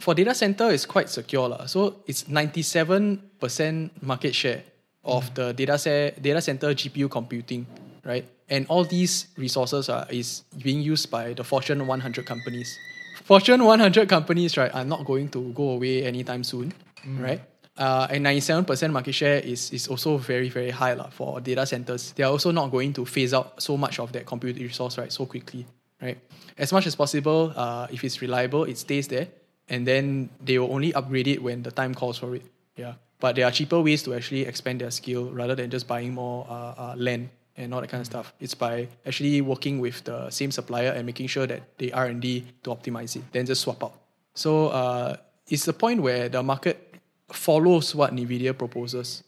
[0.00, 1.48] For data center, it's quite secure.
[1.48, 1.66] lah.
[1.66, 4.62] So it's 97% market share
[5.04, 7.66] of the data, se- data center GPU computing,
[8.04, 8.24] right?
[8.48, 12.78] And all these resources are is being used by the Fortune 100 companies.
[13.24, 16.72] Fortune 100 companies, right, are not going to go away anytime soon,
[17.06, 17.22] mm.
[17.22, 17.40] right?
[17.76, 22.12] Uh, and 97% market share is, is also very, very high lah, for data centers.
[22.12, 25.12] They are also not going to phase out so much of that compute resource right,
[25.12, 25.66] so quickly.
[26.00, 26.18] Right?
[26.58, 29.28] As much as possible, uh, if it's reliable, it stays there.
[29.68, 32.42] And then they will only upgrade it when the time calls for it.
[32.76, 32.94] Yeah.
[33.20, 36.46] But there are cheaper ways to actually expand their skill rather than just buying more
[36.50, 38.34] uh, uh, land and all that kind of stuff.
[38.40, 42.70] It's by actually working with the same supplier and making sure that they R&D to
[42.70, 43.94] optimize it, then just swap out.
[44.34, 45.16] So uh,
[45.46, 46.91] it's the point where the market
[47.34, 49.22] follows what NVIDIA proposes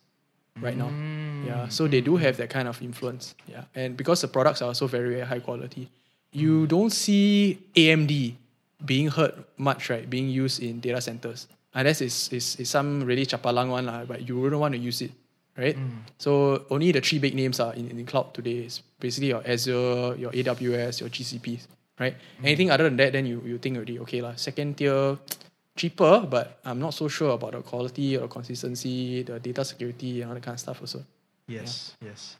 [0.61, 0.89] right now.
[0.89, 1.47] Mm.
[1.47, 3.35] Yeah, so they do have that kind of influence.
[3.47, 5.91] Yeah, and because the products are also very, very high quality,
[6.33, 6.69] you mm.
[6.69, 8.35] don't see AMD
[8.85, 10.09] being heard much, right?
[10.09, 11.47] Being used in data centers.
[11.75, 15.03] Unless it's, it's, it's some really chapalang one, lah, but you wouldn't want to use
[15.03, 15.11] it,
[15.57, 15.77] right?
[15.77, 16.07] Mm.
[16.19, 18.59] So only the three big names are in, in cloud today.
[18.71, 21.67] It's basically your Azure, your AWS, your GCP,
[21.99, 22.15] right?
[22.43, 25.19] Anything other than that, then you, you think already, okay, lah, second tier,
[25.77, 30.31] cheaper, but I'm not so sure about the quality or consistency, the data security, and
[30.31, 31.05] all that kind of stuff also.
[31.47, 32.37] Yes, yes.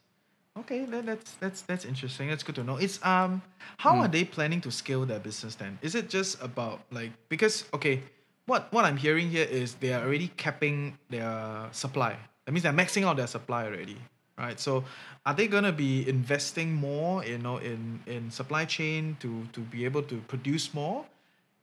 [0.57, 2.29] Okay, that, that's that's that's interesting.
[2.29, 2.77] That's good to know.
[2.77, 3.43] It's um,
[3.77, 5.79] how are they planning to scale their business then?
[5.83, 8.03] Is it just about like because okay,
[8.47, 12.17] what what I'm hearing here is they are already capping their supply.
[12.45, 13.97] That means they're maxing out their supply already,
[14.39, 14.61] right?
[14.61, 14.85] So,
[15.27, 19.85] are they gonna be investing more, you know, in in supply chain to to be
[19.85, 21.05] able to produce more?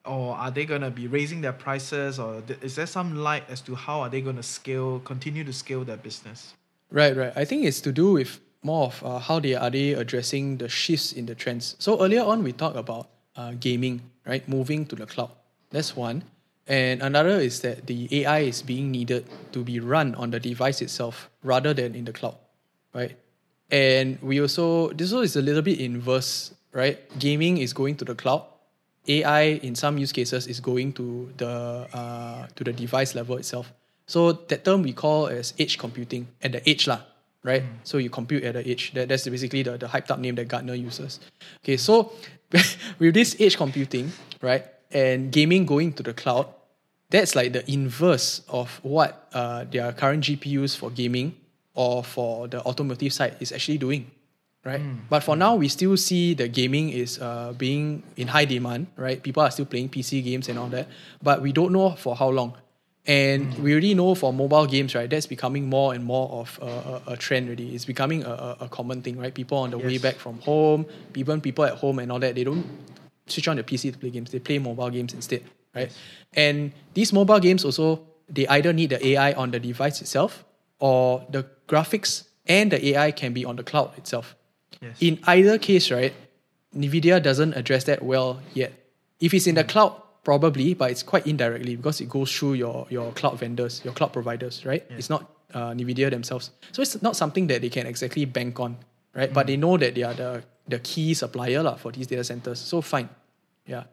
[0.05, 3.61] Or are they going to be raising their prices or is there some light as
[3.61, 6.53] to how are they going to scale continue to scale their business
[6.91, 7.31] Right, right.
[7.35, 10.67] I think it's to do with more of uh, how they are they addressing the
[10.67, 11.75] shifts in the trends.
[11.79, 15.31] So earlier on, we talked about uh, gaming, right, moving to the cloud.
[15.71, 16.23] That's one,
[16.67, 20.81] and another is that the AI is being needed to be run on the device
[20.81, 22.35] itself rather than in the cloud,
[22.93, 23.15] right?
[23.71, 26.99] And we also this is a little bit inverse, right?
[27.17, 28.43] Gaming is going to the cloud.
[29.07, 33.73] AI in some use cases is going to the uh, to the device level itself.
[34.05, 37.01] So that term we call as edge computing at the edge lah,
[37.43, 37.63] right?
[37.83, 38.91] So you compute at the edge.
[38.93, 41.19] That, that's basically the, the hyped up name that Gartner uses.
[41.63, 42.13] Okay, so
[42.99, 46.47] with this edge computing, right, and gaming going to the cloud,
[47.09, 51.35] that's like the inverse of what uh, their current GPUs for gaming
[51.73, 54.11] or for the automotive side is actually doing,
[54.63, 54.79] right?
[54.79, 54.97] Hmm.
[55.09, 55.39] But for hmm.
[55.39, 59.21] now, we still see the gaming is uh, being in high demand, right?
[59.21, 60.87] People are still playing PC games and all that,
[61.21, 62.53] but we don't know for how long.
[63.07, 63.63] And hmm.
[63.63, 67.13] we already know for mobile games, right, that's becoming more and more of a, a,
[67.13, 67.73] a trend already.
[67.73, 69.33] It's becoming a, a, a common thing, right?
[69.33, 70.85] People on the way back from home,
[71.15, 72.65] even people at home and all that, they don't
[73.25, 74.31] switch on the PC to play games.
[74.31, 75.43] They play mobile games instead,
[75.73, 75.91] right?
[76.33, 80.45] And these mobile games also, they either need the AI on the device itself
[80.79, 84.35] or the graphics and the AI can be on the cloud itself.
[84.81, 84.97] Yes.
[85.01, 86.13] In either case, right,
[86.75, 88.73] NVIDIA doesn't address that well yet.
[89.19, 92.87] If it's in the cloud, probably, but it's quite indirectly because it goes through your,
[92.89, 94.83] your cloud vendors, your cloud providers, right?
[94.89, 96.51] It's not uh, NVIDIA themselves.
[96.71, 98.77] So it's not something that they can exactly bank on,
[99.13, 99.31] right?
[99.31, 102.59] But they know that they are the, the key supplier lah, for these data centers.
[102.59, 103.09] So fine.
[103.67, 103.83] Yeah.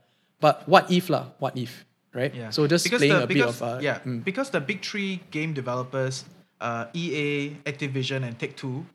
[0.40, 1.26] But what if lah?
[1.38, 1.84] What if?
[2.14, 2.34] Right?
[2.34, 2.50] Yeah.
[2.50, 4.24] So just Because playing the- a because, bit of uh, yeah, mm.
[4.24, 6.24] because the big three game developers,
[6.60, 8.86] uh, EA, Activision, and Take Two,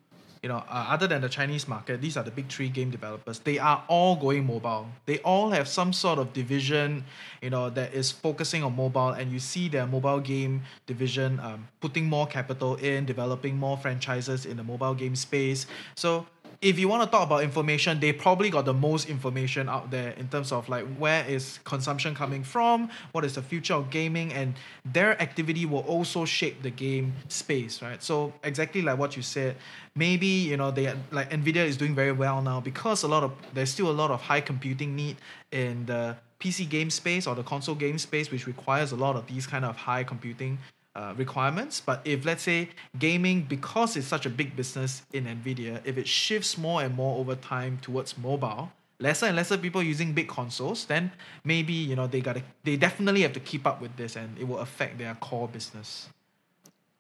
[0.44, 3.40] you know, uh, other than the Chinese market, these are the big three game developers.
[3.40, 4.90] They are all going mobile.
[5.06, 7.06] They all have some sort of division,
[7.42, 11.70] you know, that is focusing on mobile, and you see their mobile game division um,
[11.80, 15.66] putting more capital in, developing more franchises in the mobile game space.
[15.96, 16.28] So
[16.64, 20.12] if you want to talk about information, they probably got the most information out there
[20.12, 24.32] in terms of like where is consumption coming from, what is the future of gaming,
[24.32, 24.54] and
[24.86, 28.02] their activity will also shape the game space, right?
[28.02, 29.58] So exactly like what you said,
[29.94, 33.34] maybe you know they like Nvidia is doing very well now because a lot of
[33.54, 35.18] there's still a lot of high computing need
[35.52, 39.28] in the PC game space or the console game space, which requires a lot of
[39.28, 40.58] these kind of high computing
[40.96, 41.82] uh, requirements.
[41.82, 46.08] But if let's say gaming, because it's such a big business in Nvidia, if it
[46.08, 50.86] shifts more and more over time towards mobile, lesser and lesser people using big consoles,
[50.86, 51.12] then
[51.44, 54.48] maybe you know they gotta they definitely have to keep up with this, and it
[54.48, 56.10] will affect their core business.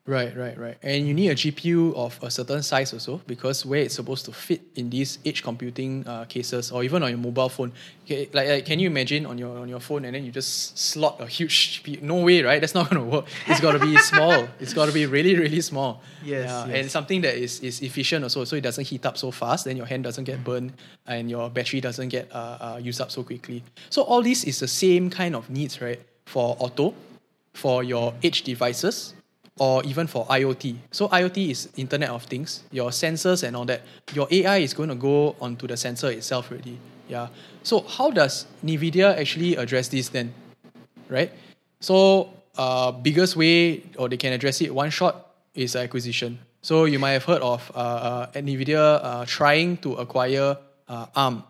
[0.05, 0.77] Right, right, right.
[0.83, 4.33] And you need a GPU of a certain size also because where it's supposed to
[4.33, 7.71] fit in these edge computing uh, cases or even on your mobile phone.
[8.03, 10.77] Okay, like, like, can you imagine on your on your phone and then you just
[10.77, 12.01] slot a huge GPU?
[12.01, 12.59] No way, right?
[12.59, 13.27] That's not going to work.
[13.47, 14.45] It's got to be small.
[14.59, 16.01] It's got to be really, really small.
[16.21, 16.67] Yes, yes.
[16.67, 19.63] And something that is, is efficient also, so it doesn't heat up so fast.
[19.63, 20.73] Then your hand doesn't get burned
[21.07, 23.63] and your battery doesn't get uh, uh, used up so quickly.
[23.89, 26.01] So all this is the same kind of needs, right?
[26.25, 26.93] For auto,
[27.53, 29.13] for your edge devices,
[29.59, 30.77] or even for IoT.
[30.91, 33.81] So IoT is Internet of Things, your sensors and all that.
[34.13, 36.79] Your AI is going to go onto the sensor itself already.
[37.07, 37.27] Yeah.
[37.61, 40.33] So how does NVIDIA actually address this then?
[41.09, 41.31] Right?
[41.79, 46.39] So uh, biggest way or they can address it one shot is acquisition.
[46.61, 51.43] So you might have heard of uh, uh, NVIDIA uh, trying to acquire uh, ARM,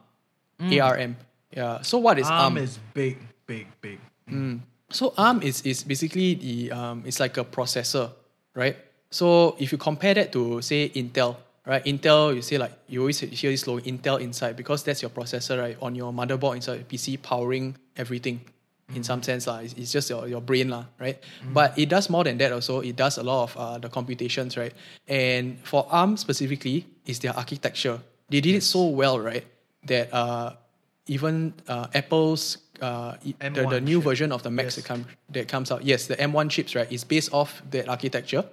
[0.60, 1.16] ARM.
[1.52, 1.82] Yeah.
[1.82, 2.58] So what is ARM ARM?
[2.58, 4.00] is big, big, big.
[4.94, 8.12] So ARM is, is basically the um, it's like a processor,
[8.54, 8.78] right?
[9.10, 11.84] So if you compare that to say Intel, right?
[11.84, 15.60] Intel, you say like you always hear this slogan Intel Inside because that's your processor,
[15.60, 15.78] right?
[15.82, 18.42] On your motherboard inside your PC, powering everything.
[18.94, 20.70] In some sense, lah, it's, it's just your, your brain,
[21.00, 21.18] right?
[21.52, 22.52] But it does more than that.
[22.52, 24.74] Also, it does a lot of uh, the computations, right?
[25.08, 28.00] And for ARM specifically, is their architecture.
[28.30, 29.46] They did it so well, right?
[29.86, 30.54] That uh,
[31.08, 34.04] even uh, Apple's uh, the, the new chip.
[34.04, 34.76] version of the Mac Yes.
[34.76, 38.44] that, come, that comes out, yes, the M1 chips, right, is based off that architecture,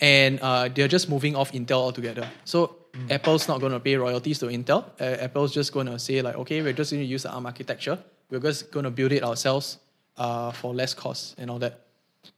[0.00, 2.28] and uh, they're just moving off Intel altogether.
[2.44, 3.10] So Mm.
[3.12, 4.82] Apple's not going to pay royalties to Intel.
[4.98, 7.44] Uh, Apple's just going to say like, okay, we're just going to use the ARM
[7.44, 7.98] architecture.
[8.30, 9.76] We're just going to build it ourselves
[10.16, 11.80] uh, for less cost and all that.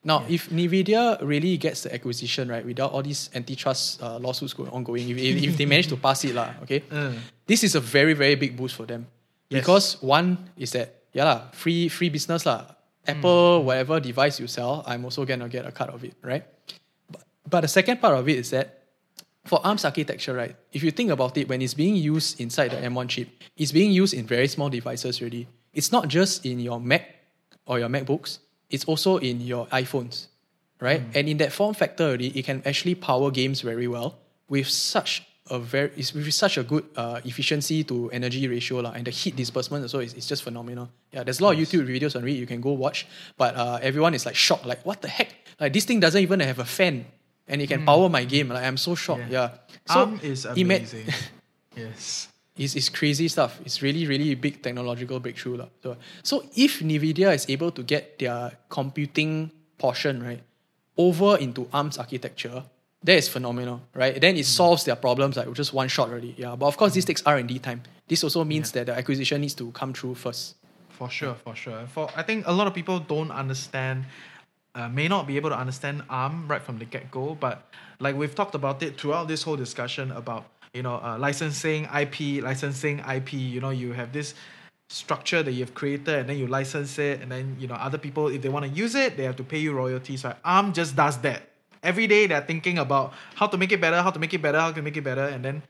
[0.05, 4.71] Now, if Nvidia really gets the acquisition right, without all these antitrust uh, lawsuits going
[4.71, 7.15] ongoing, if, if, if they manage to pass it, lah, okay, Mm.
[7.47, 9.07] this is a very very big boost for them
[9.51, 9.63] Yes.
[9.63, 12.71] because one is that yeah lah, free free business lah.
[13.07, 13.19] Mm.
[13.19, 16.45] Apple whatever device you sell, I'm also gonna get a cut of it, right?
[17.11, 18.81] But, but the second part of it is that
[19.45, 20.55] for ARM's architecture, right?
[20.73, 23.91] If you think about it, when it's being used inside the M1 chip, it's being
[23.91, 25.49] used in very small devices already.
[25.73, 27.17] It's not just in your Mac
[27.67, 28.39] or your MacBooks,
[28.69, 30.29] it's also in your iPhones,
[30.81, 31.03] right?
[31.15, 35.27] And in that form factor already, it can actually power games very well with such
[35.51, 39.11] a very it's with such a good uh, efficiency to energy ratio lah, and the
[39.11, 40.89] heat disbursement also is, is just phenomenal.
[41.13, 43.79] Yeah, there's a lot of YouTube videos on it you can go watch, but uh,
[43.83, 45.35] everyone is like shocked, like what the heck?
[45.59, 47.05] Like this thing doesn't even have a fan,
[47.49, 48.49] and it can power my game.
[48.49, 49.29] Like I'm so shocked.
[49.29, 49.59] Yeah.
[49.87, 51.07] So ARM is ima- amazing.
[51.77, 52.29] yes.
[52.61, 53.61] it's, it's crazy stuff.
[53.65, 55.57] It's really, really big technological breakthrough.
[55.57, 55.69] lah.
[55.83, 60.43] So, so if NVIDIA is able to get their computing portion, right,
[60.97, 62.63] over into ARM's architecture,
[63.03, 64.21] that is phenomenal, right?
[64.21, 66.35] Then it solves their problems like just one shot already.
[66.37, 66.55] Yeah.
[66.57, 67.83] But of course, this takes R&D time.
[68.09, 70.57] This also means that the acquisition needs to come through first.
[70.91, 71.87] For sure, for sure.
[71.87, 74.05] For I think a lot of people don't understand,
[74.75, 77.35] uh, may not be able to understand ARM right from the get go.
[77.41, 77.67] But
[78.01, 80.45] like we've talked about it throughout this whole discussion about
[80.75, 83.33] you know uh, licensing IP, licensing IP.
[83.33, 84.35] You know you have this
[84.91, 88.27] structure that you've created and then you license it and then you know other people
[88.27, 90.97] if they want to use it they have to pay you royalties right arm just
[90.97, 91.50] does that
[91.83, 94.61] every day they're thinking about how to make it better how to make it better
[94.61, 95.63] how to make it better and then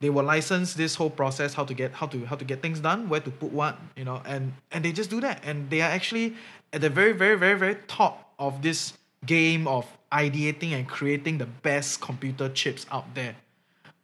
[0.00, 2.80] they will license this whole process how to get how to how to get things
[2.80, 5.42] done where to put what you know and and they just do that.
[5.44, 6.36] And they are actually
[6.72, 8.92] at the very very very very top of this
[9.26, 13.34] game of ideating and creating the best computer chips out there.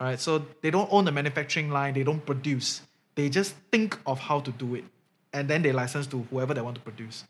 [0.01, 2.83] Right so they don't own the manufacturing line they don't produce.
[3.15, 4.85] They just think of how to do it.
[5.33, 7.25] And then they license to whoever they want to produce.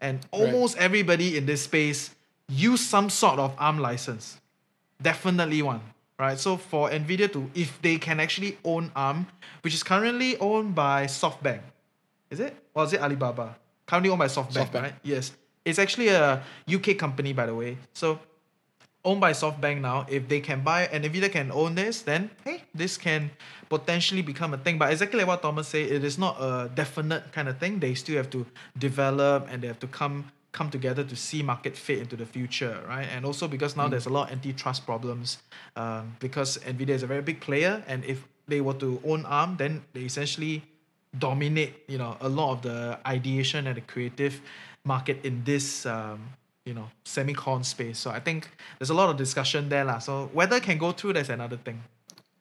[0.00, 2.14] And almost everybody in this space
[2.48, 4.40] use some sort of arm license.
[5.00, 5.80] Definitely one
[6.18, 6.38] right?
[6.38, 9.26] So for nvidia to if they can actually own arm
[9.62, 11.60] which is currently owned by softbank
[12.30, 12.56] is it?
[12.74, 13.56] Or is it alibaba?
[13.86, 14.82] Currently owned by softbank, SoftBank.
[14.82, 14.94] right?
[15.02, 15.32] Yes.
[15.64, 16.42] It's actually a
[16.74, 17.78] uk company by the way.
[17.92, 18.18] So
[19.04, 20.06] owned by softbank now.
[20.08, 23.30] If they can buy and nvidia can own this then hey this can
[23.68, 24.78] potentially become a thing.
[24.78, 27.78] But exactly like what thomas said it is not a definite kind of thing.
[27.78, 28.44] They still have to
[28.76, 32.74] develop and they have to come come together to see market fit into the future,
[32.94, 33.08] right?
[33.14, 35.38] And also because now there's a lot of antitrust problems,
[35.82, 38.18] um, because Nvidia is a very big player, and if
[38.50, 40.56] they were to own ARM, then they essentially
[41.16, 44.34] dominate, you know, a lot of the ideation and the creative
[44.84, 46.18] market in this, um,
[46.68, 47.98] you know, semicon space.
[48.04, 48.48] So I think
[48.78, 49.98] there's a lot of discussion there, lah.
[49.98, 51.78] So whether it can go through, that's another thing.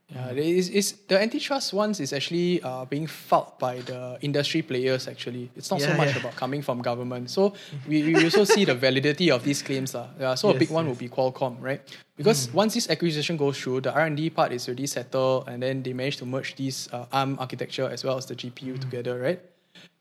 [0.09, 4.61] Yeah, it is, is the antitrust ones is actually uh, being fought by the industry
[4.61, 5.05] players.
[5.05, 6.21] Actually, it's not so much yeah.
[6.21, 7.29] about coming from government.
[7.29, 7.53] So
[7.85, 9.93] we, we also see the validity of these claims.
[9.93, 10.07] lah.
[10.17, 10.95] Yeah, so a big one yes.
[10.95, 11.81] will be Qualcomm, right?
[12.15, 15.61] Because once this acquisition goes through, the R and D part is already settled, and
[15.61, 19.19] then they managed to merge these uh, ARM architecture as well as the GPU together,
[19.19, 19.41] right?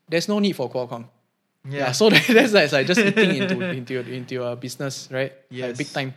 [0.09, 1.07] There's no need for Qualcomm.
[1.69, 5.09] Yeah, so that, that's like, it's like just eating into into your, into your business,
[5.11, 5.33] right?
[5.51, 5.77] Like Yes.
[5.77, 6.15] big time.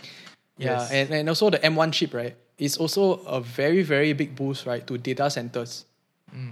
[0.61, 0.91] Yeah, Yes.
[0.91, 2.35] and, and also the M1 chip, right?
[2.59, 5.85] Is also a very very big boost, right, to data centers.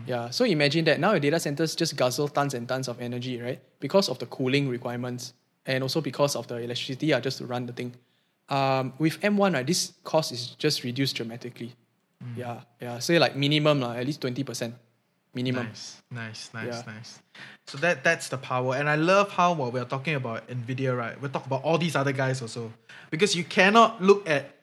[0.07, 3.39] Yeah, so imagine that now your data centers just guzzle tons and tons of energy,
[3.39, 3.59] right?
[3.79, 5.33] Because of the cooling requirements
[5.67, 7.93] and also because of the electricity, uh, just to run the thing.
[8.49, 11.75] Um, with M1, right, this cost is just reduced dramatically.
[12.35, 12.97] Yeah, yeah.
[12.97, 14.73] Say like minimum, at least twenty percent,
[15.35, 15.67] minimum.
[15.67, 16.93] Nice, nice, nice, Yeah.
[16.93, 17.19] nice.
[17.67, 21.21] So that that's the power, and I love how while we're talking about Nvidia, right?
[21.21, 22.73] We're talking about all these other guys also,
[23.11, 24.56] because you cannot look at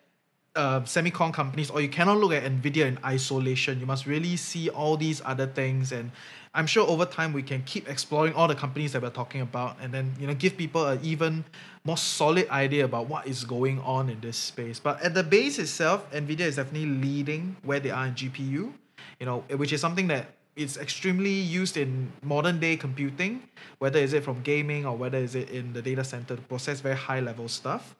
[0.57, 3.81] uh, semicon companies or you cannot look at Nvidia in isolation.
[3.81, 6.11] You must really see all these other things, and
[6.55, 9.77] I'm sure over time we can keep exploring all the companies that we're talking about,
[9.81, 11.45] and then you know give people an even
[11.85, 14.79] more solid idea about what is going on in this space.
[14.79, 18.73] But at the base itself, Nvidia is definitely leading where they are in GPU
[19.21, 20.27] you know, which is something that
[20.57, 23.43] it's extremely used in modern day computing,
[23.79, 26.81] whether is it from gaming or whether is it in the data center to process
[26.81, 27.95] very high level stuff.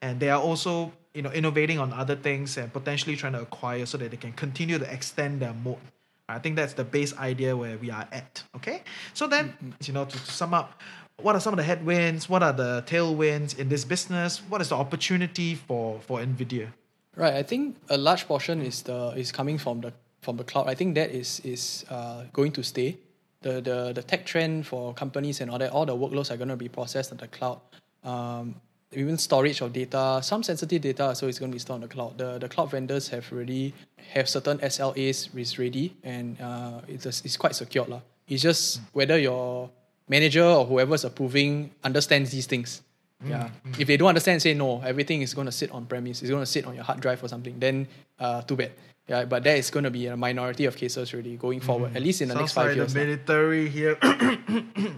[0.00, 3.84] And they are also, you know, innovating on other things and potentially trying to acquire
[3.92, 5.80] so that they can continue to extend their moat.
[6.28, 8.44] I think that's the base idea where we are at.
[8.54, 8.82] Okay.
[9.14, 9.44] So then,
[9.86, 10.80] you know, to, to sum up,
[11.20, 12.28] what are some of the headwinds?
[12.28, 14.38] What are the tailwinds in this business?
[14.48, 16.68] What is the opportunity for for Nvidia?
[17.16, 17.34] Right.
[17.34, 19.92] I think a large portion is the is coming from the
[20.22, 20.68] from the cloud.
[20.68, 22.98] I think that is is uh, going to stay.
[23.40, 26.54] The, the the tech trend for companies and all that, all the workloads are going
[26.56, 27.58] to be processed on the cloud.
[28.04, 28.54] Um,
[28.92, 31.88] even storage of data, some sensitive data, so it's going to be stored on the
[31.88, 32.16] cloud.
[32.18, 33.74] The the cloud vendors have already
[34.14, 38.00] have certain SLAs is ready, and uh, it's a, it's quite secure lah.
[38.26, 39.70] It's just whether your
[40.08, 42.82] manager or whoever's approving understands these things.
[43.24, 43.50] Yeah.
[43.78, 46.22] If they don't understand, say no, everything is going to sit on premise.
[46.22, 47.58] It's going to sit on your hard drive or something.
[47.58, 48.70] Then, uh, too bad.
[49.08, 52.02] Yeah, but that is going to be a minority of cases really going forward, at
[52.02, 52.92] least in the Sounds next five like years.
[52.94, 53.98] the military here.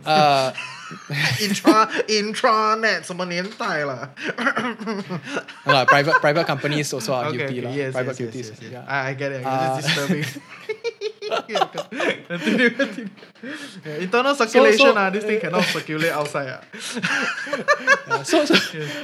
[0.04, 0.52] Uh,
[1.41, 4.09] intra intranet 什么年代了
[5.65, 7.71] no lah, private private companies also are okay, guilty okay, lah.
[7.73, 8.47] yes, private yes, yes, guilties.
[8.49, 8.71] yes, yes.
[8.71, 8.85] Yeah.
[8.87, 9.41] I, I get it.
[9.41, 9.79] I get Uh, it.
[9.79, 10.25] It's disturbing.
[11.49, 11.65] Yeah,
[12.29, 13.09] continue, continue.
[13.83, 16.49] Yeah, internal circulation, so- ah, this thing cannot circulate outside.
[16.53, 16.61] ah.
[18.07, 18.53] Yeah, so, so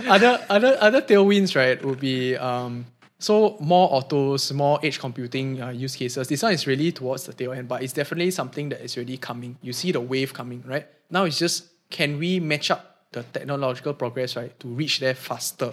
[0.08, 2.86] other other other tailwinds right would be um
[3.18, 6.28] so more autos, more edge computing uh, use cases.
[6.30, 9.18] This one is really towards the tail end, but it's definitely something that is really
[9.18, 9.58] coming.
[9.62, 10.86] You see the wave coming, right?
[11.10, 15.73] Now it's just can we match up the technological progress right to reach there faster?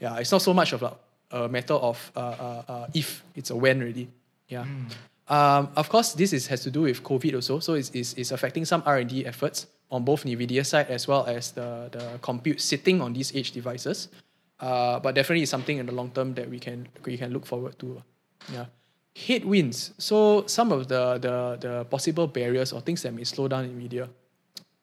[0.00, 0.96] Yeah, it's not so much of a,
[1.30, 4.08] a matter of uh, uh, uh, if it's a when really.
[4.48, 4.64] Yeah.
[5.28, 8.30] Um, of course, this is, has to do with COVID also, so it's, it's, it's
[8.30, 12.18] affecting some R and D efforts on both Nvidia side as well as the, the
[12.22, 14.08] compute sitting on these edge devices.
[14.60, 17.46] Uh, but definitely it's something in the long term that we can we can look
[17.46, 18.02] forward to.
[18.52, 18.66] Yeah.
[19.14, 19.92] Headwinds.
[19.98, 24.08] So some of the, the the possible barriers or things that may slow down Nvidia.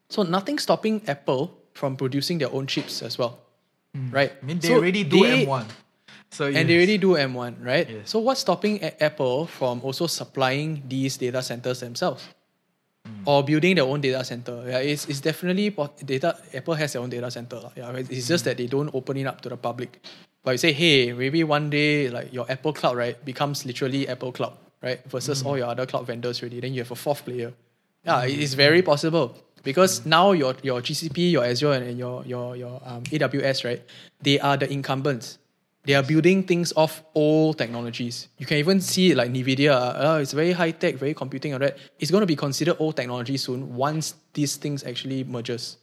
[0.10, 3.40] So nothing stopping Apple from producing their own chips as well.
[3.94, 4.12] Hmm.
[4.12, 4.32] Right?
[4.42, 5.66] I mean, they So already do they- M1.
[6.32, 7.90] So and they already do M1, right?
[7.90, 8.10] Yes.
[8.10, 12.24] So what's stopping A- Apple from also supplying these data centers themselves?
[13.06, 13.22] Hmm.
[13.30, 14.64] or building their own data center.
[14.68, 15.70] Yeah, it's, it's definitely
[16.04, 16.36] data.
[16.56, 17.62] Apple has their own data center.
[17.78, 18.50] Yeah, it's it's just hmm.
[18.50, 20.02] that they don't open it up to the public.
[20.44, 24.32] But you say, hey, maybe one day like your Apple Cloud right becomes literally Apple
[24.32, 26.60] Cloud right versus all your other cloud vendors already.
[26.62, 27.54] Then you have a fourth player.
[28.04, 32.56] Yeah, it- it's very possible because now your your GCP, your Azure, and, your your
[32.56, 33.82] your um, AWS right,
[34.22, 35.40] they are the incumbents.
[35.86, 38.28] They are building things off old technologies.
[38.38, 39.74] You can even see like NVIDIA.
[39.74, 41.78] Uh, it's very high tech, very computing and that.
[42.00, 45.78] It's going to be considered old technology soon once these things actually merges.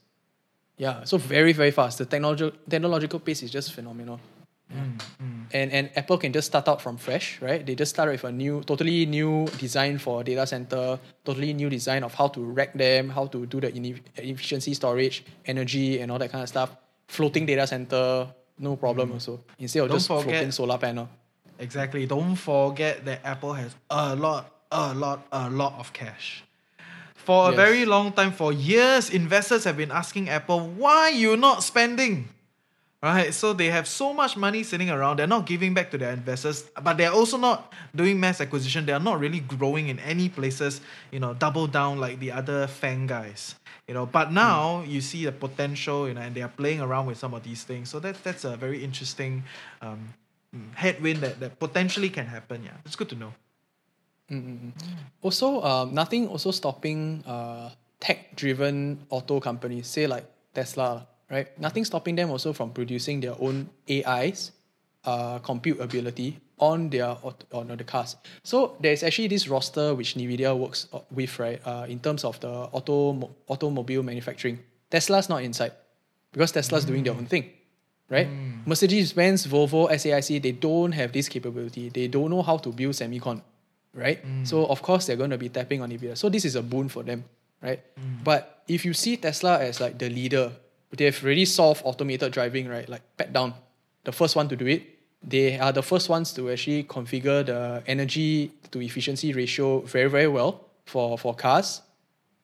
[0.77, 1.99] Yeah, so very, very fast.
[1.99, 4.19] The technological technological pace is just phenomenal.
[5.53, 7.65] And and Apple can just start out from fresh, right?
[7.65, 12.05] They just start with a new, totally new design for data center, totally new design
[12.05, 13.71] of how to rack them, how to do the
[14.17, 16.77] efficiency storage, energy, and all that kind of stuff.
[17.09, 19.15] Floating data center, no problem mm.
[19.15, 19.45] also.
[19.59, 21.09] Instead of Don't just floating solar panel.
[21.59, 22.07] Exactly.
[22.07, 26.45] Don't forget that Apple has a lot, a lot, a lot of cash.
[27.15, 27.57] For a Yes.
[27.57, 32.29] very long time, for years, investors have been asking Apple, why you not spending?
[33.03, 33.35] Right?
[33.35, 35.19] So they have so much money sitting around.
[35.19, 38.87] They're not giving back to their investors, but they're also not doing mass acquisition.
[38.87, 40.81] They're not really growing in any places,
[41.11, 43.57] you know, double down like the other FANG guys.
[43.89, 47.07] You know, but now you see the potential, you know, and they are playing around
[47.07, 47.91] with some of these things.
[47.91, 49.43] So that that's a very interesting
[49.81, 50.15] um,
[50.75, 52.63] headwind that, that potentially can happen.
[52.63, 53.33] Yeah, it's good to know.
[55.21, 60.25] Also, um, nothing also stopping uh, tech-driven auto companies, say like
[60.55, 61.49] Tesla, right?
[61.59, 64.53] Nothing stopping them also from producing their own AIs,
[65.05, 67.17] uh, compute ability on their
[67.53, 68.15] on the cars.
[68.45, 71.61] So there's actually this roster which Nvidia works uh, with, right?
[71.67, 74.61] Uh, in terms of the auto automobile manufacturing,
[74.91, 75.73] Tesla's not inside
[76.31, 77.51] because Tesla's doing their own thing
[78.13, 78.29] right?
[78.67, 81.89] Mercedes Benz, Volvo, SAIC, they don't have this capability.
[81.89, 83.41] They don't know how to build semicon,
[83.95, 84.21] right?
[84.45, 86.17] So of course they're going to be tapping on Nvidia.
[86.17, 87.25] So this is a boon for them,
[87.63, 87.81] right?
[88.23, 90.53] But if you see Tesla as like the leader,
[90.99, 92.89] they've already solved automated driving, right?
[92.89, 93.55] Like pat down,
[94.05, 94.83] the first one to do it.
[95.23, 100.29] They are the first ones to actually configure the energy to efficiency ratio very very
[100.29, 101.83] well for for cars.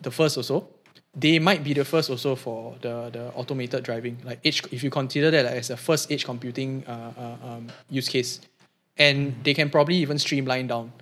[0.00, 0.68] The first also
[1.18, 4.62] they might be the first also for the, the automated driving, like edge.
[4.70, 8.40] If you consider that as a first edge computing uh, uh, um, use case,
[8.96, 10.92] and they can probably even streamline down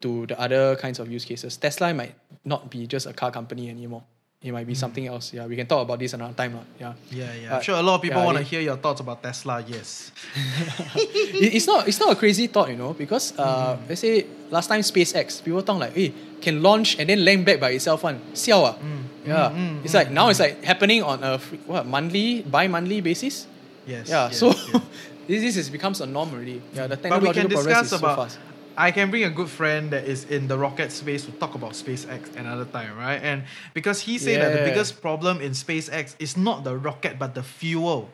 [0.00, 1.56] to the other kinds of use cases.
[1.56, 4.02] Tesla might not be just a car company anymore.
[4.42, 4.80] It might be mm-hmm.
[4.80, 5.34] something else.
[5.34, 6.56] Yeah, we can talk about this another time.
[6.56, 6.64] lah.
[6.80, 7.52] Yeah, Yeah, yeah.
[7.52, 9.60] Uh, I'm sure a lot of people yeah, want to hear your thoughts about Tesla.
[9.68, 10.12] Yes.
[10.96, 13.84] it, it's not it's not a crazy thought, you know, because uh, mm-hmm.
[13.84, 17.60] let's say last time SpaceX, people thought like, hey, can launch and then land back
[17.60, 18.16] by itself one.
[18.32, 18.76] Siao ah.
[18.80, 19.02] Mm.
[19.28, 19.52] Yeah.
[19.52, 21.36] Mm, mm, it's like now it's like happening on a
[21.68, 23.44] what monthly, bi-monthly basis.
[23.84, 24.08] Yes.
[24.08, 24.32] Yeah.
[24.32, 24.72] yes, so yes.
[25.28, 26.64] this, this is becomes a norm already.
[26.72, 28.16] Yeah, the but we technological can progress discuss is about.
[28.16, 28.38] so fast.
[28.76, 31.72] I can bring a good friend that is in the rocket space to talk about
[31.72, 33.20] SpaceX another time, right?
[33.22, 33.44] And
[33.74, 37.42] because he said that the biggest problem in SpaceX is not the rocket but the
[37.42, 38.08] fuel.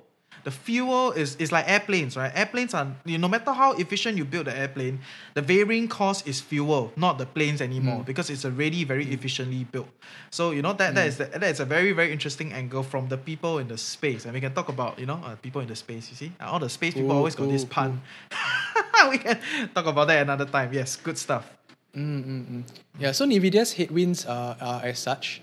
[0.46, 2.30] The fuel is, is like airplanes, right?
[2.32, 5.00] Airplanes are you no matter how efficient you build the airplane,
[5.34, 8.02] the varying cost is fuel, not the planes anymore, hmm.
[8.02, 9.88] because it's already very efficiently built.
[10.30, 11.08] So you know that that hmm.
[11.08, 14.24] is the, that is a very very interesting angle from the people in the space,
[14.24, 16.08] and we can talk about you know uh, people in the space.
[16.10, 18.00] You see, Uh, all the space people Cool, always got this pun.
[19.10, 19.40] we can
[19.74, 20.72] talk about that another time.
[20.72, 21.50] Yes, good stuff.
[21.92, 22.62] Hmm,
[23.00, 23.10] yeah.
[23.10, 25.42] So Nvidia's headwinds are, are as such.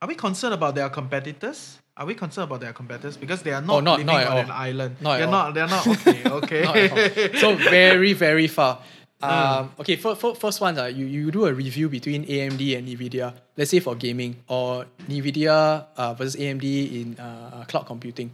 [0.00, 1.82] Are we concerned about their competitors?
[1.96, 4.32] Are we concerned about their competitors because they are not, Oh, not- living not on
[4.32, 4.38] all.
[4.38, 4.96] an island?
[5.00, 5.54] Not they're not.
[5.54, 5.86] They're not.
[5.86, 6.22] Okay.
[6.38, 7.30] Okay.
[7.32, 8.80] Not so very very far.
[9.22, 9.30] Mm.
[9.30, 12.88] Um, okay, for, for, first one, uh, you, you do a review between AMD and
[12.88, 18.32] NVIDIA, let's say for gaming, or NVIDIA uh, versus AMD in uh, cloud computing.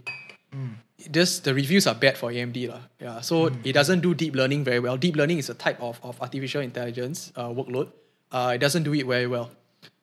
[0.53, 0.75] Mm.
[1.11, 2.69] Just the reviews are bad for AMD.
[2.69, 2.81] lah.
[2.99, 4.97] Yeah, so it doesn't do deep learning very well.
[4.97, 7.89] Deep learning is a type of, of artificial intelligence uh, workload.
[8.33, 9.51] Uh, it doesn't do it very well.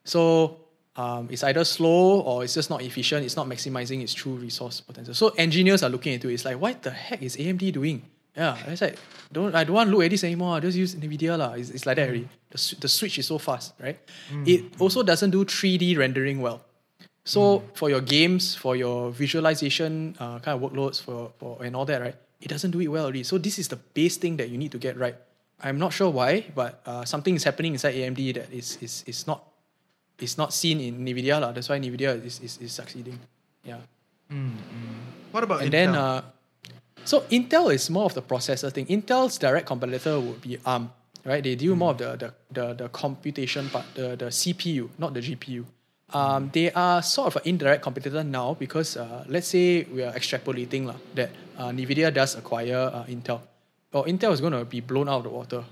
[0.05, 0.57] So
[0.97, 3.23] um, it's either slow or it's just not efficient.
[3.23, 5.13] It's not maximizing its true resource potential.
[5.13, 6.33] So engineers are looking into it.
[6.33, 8.01] It's like, what the heck is AMD doing?
[8.35, 8.97] Yeah, it's like,
[9.31, 10.57] don't I don't want to look at this anymore.
[10.57, 11.53] I just use NVIDIA lah.
[11.53, 12.27] It's, it's like that already.
[12.49, 13.97] The, the switch is so fast, right?
[14.45, 16.61] It also doesn't do 3D rendering well.
[17.25, 21.85] So for your games, for your visualization uh, kind of workloads, for, for and all
[21.85, 22.15] that, right?
[22.39, 23.23] It doesn't do it well already.
[23.23, 25.15] So this is the base thing that you need to get right.
[25.61, 29.25] I'm not sure why, but uh, something is happening inside AMD that is is, is
[29.27, 29.43] not
[30.19, 31.51] is not seen in Nvidia lah.
[31.51, 33.19] That's why Nvidia is, is, is succeeding.
[33.63, 33.79] Yeah.
[35.31, 35.71] what about And Intel?
[35.71, 36.21] then uh,
[37.05, 38.85] so Intel is more of the processor thing.
[38.87, 40.91] Intel's direct competitor would be ARM,
[41.23, 41.43] right?
[41.43, 45.21] They do more of the the, the, the computation part, the, the CPU, not the
[45.21, 45.65] GPU.
[46.13, 50.13] Um, they are sort of an indirect competitor now because uh, let's say we are
[50.13, 53.41] extrapolating lah, that uh, NVIDIA does acquire uh, Intel.
[53.91, 55.63] Well, Intel is going to be blown out of the water.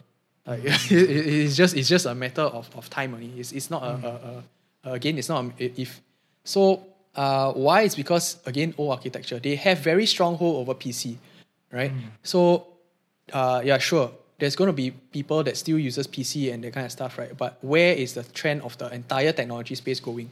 [0.45, 3.31] Like, it- it- it's just it's just a matter of, of time only.
[3.39, 4.43] It's, it's not a,
[4.85, 6.01] a, a, again, it's not a if.
[6.43, 6.85] So
[7.15, 7.81] uh, why?
[7.83, 9.39] It's because again, old architecture.
[9.39, 11.17] They have very strong hold over PC,
[11.71, 11.91] right?
[12.23, 12.67] So
[13.33, 14.11] uh, yeah, sure.
[14.37, 17.35] There's going to be people that still uses PC and that kind of stuff, right?
[17.37, 20.29] But where is the trend of the entire technology space going?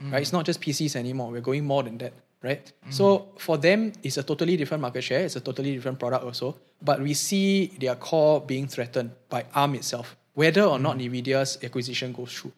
[0.00, 0.22] Right?
[0.22, 1.30] It's not just PCs anymore.
[1.32, 2.64] We're going more than that, right?
[2.64, 2.90] Mm-hmm.
[2.90, 5.20] So for them, it's a totally different market share.
[5.20, 6.56] It's a totally different product also.
[6.82, 11.12] But we see their core being threatened by ARM itself, whether or not mm-hmm.
[11.14, 12.52] Nvidia's acquisition goes through.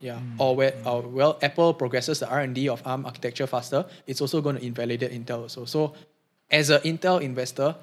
[0.00, 0.40] Yeah, mm-hmm.
[0.40, 3.84] or where, or well, Apple progresses the R and D of ARM architecture faster.
[4.06, 5.66] It's also going to invalidate Intel also.
[5.66, 5.92] So,
[6.50, 7.76] as an Intel investor,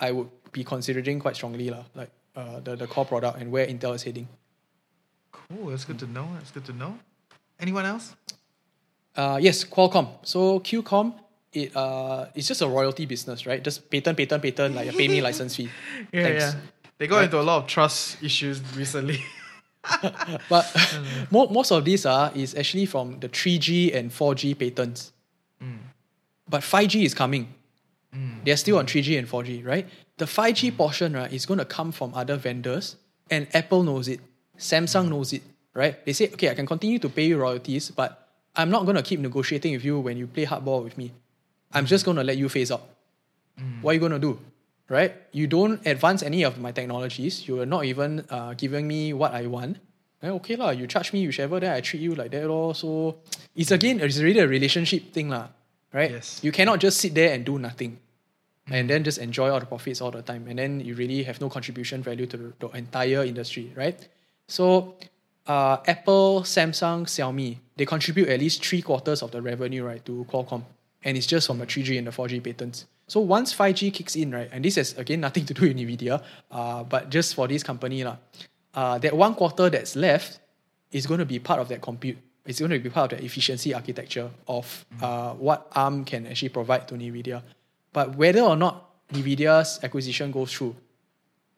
[0.00, 3.66] I would be considering quite strongly lah, like uh, the the core product and where
[3.66, 4.28] Intel is heading.
[5.30, 5.66] Cool.
[5.66, 6.26] That's good to know.
[6.38, 6.98] That's good to know.
[7.60, 8.16] Anyone else?
[9.18, 10.08] Uh, yes, Qualcomm.
[10.22, 11.12] So QComm,
[11.52, 13.62] it uh, it's just a royalty business, right?
[13.62, 15.68] Just patent, patent, patent, like a pay me license fee.
[16.12, 16.44] Yeah, Thanks.
[16.44, 16.60] yeah.
[16.98, 19.20] They got into a lot of trust issues recently.
[20.48, 21.30] But mm.
[21.30, 25.12] mo- most of these are is actually from the 3G and 4G patents.
[25.62, 25.78] Mm.
[26.46, 27.54] But 5G is coming.
[28.14, 28.44] Mm.
[28.44, 29.88] They're still on 3G and 4G, right?
[30.18, 32.96] The 5G portion, right, is going to come from other vendors,
[33.30, 34.20] and Apple knows it.
[34.58, 35.42] Samsung knows it,
[35.72, 36.04] right?
[36.04, 38.27] They say, okay, I can continue to pay you royalties, but
[38.58, 41.12] I'm not going to keep negotiating with you when you play hardball with me.
[41.72, 42.82] I'm just going to let you phase out.
[43.80, 44.38] What are you going to do?
[44.88, 45.14] Right?
[45.32, 47.46] You don't advance any of my technologies.
[47.46, 49.78] You are not even uh, giving me what I want.
[50.22, 52.74] Eh, okay lah, you charge me whichever, then I treat you like that lor.
[52.74, 53.18] So
[53.54, 55.46] it's again, it's really a relationship thing lah,
[55.92, 56.10] right?
[56.10, 56.42] Yes.
[56.42, 58.02] You cannot just sit there and do nothing,
[58.66, 61.40] and then just enjoy all the profits all the time, and then you really have
[61.40, 63.94] no contribution value to the, the entire industry, right?
[64.48, 64.98] So,
[65.46, 70.26] uh, Apple, Samsung, Xiaomi, they contribute at least three quarters of the revenue, right, to
[70.28, 70.64] Qualcomm,
[71.04, 72.86] and it's just from the 3G and the 4G patents.
[73.06, 76.22] So once 5G kicks in, right, and this has again nothing to do with Nvidia,
[76.50, 78.16] uh, but just for this company, lah,
[78.74, 80.40] uh, that one quarter that's left
[80.90, 82.18] is going to be part of that compute.
[82.44, 86.48] It's going to be part of the efficiency architecture of uh, what ARM can actually
[86.48, 87.42] provide to NVIDIA.
[87.92, 90.74] But whether or not NVIDIA's acquisition goes through,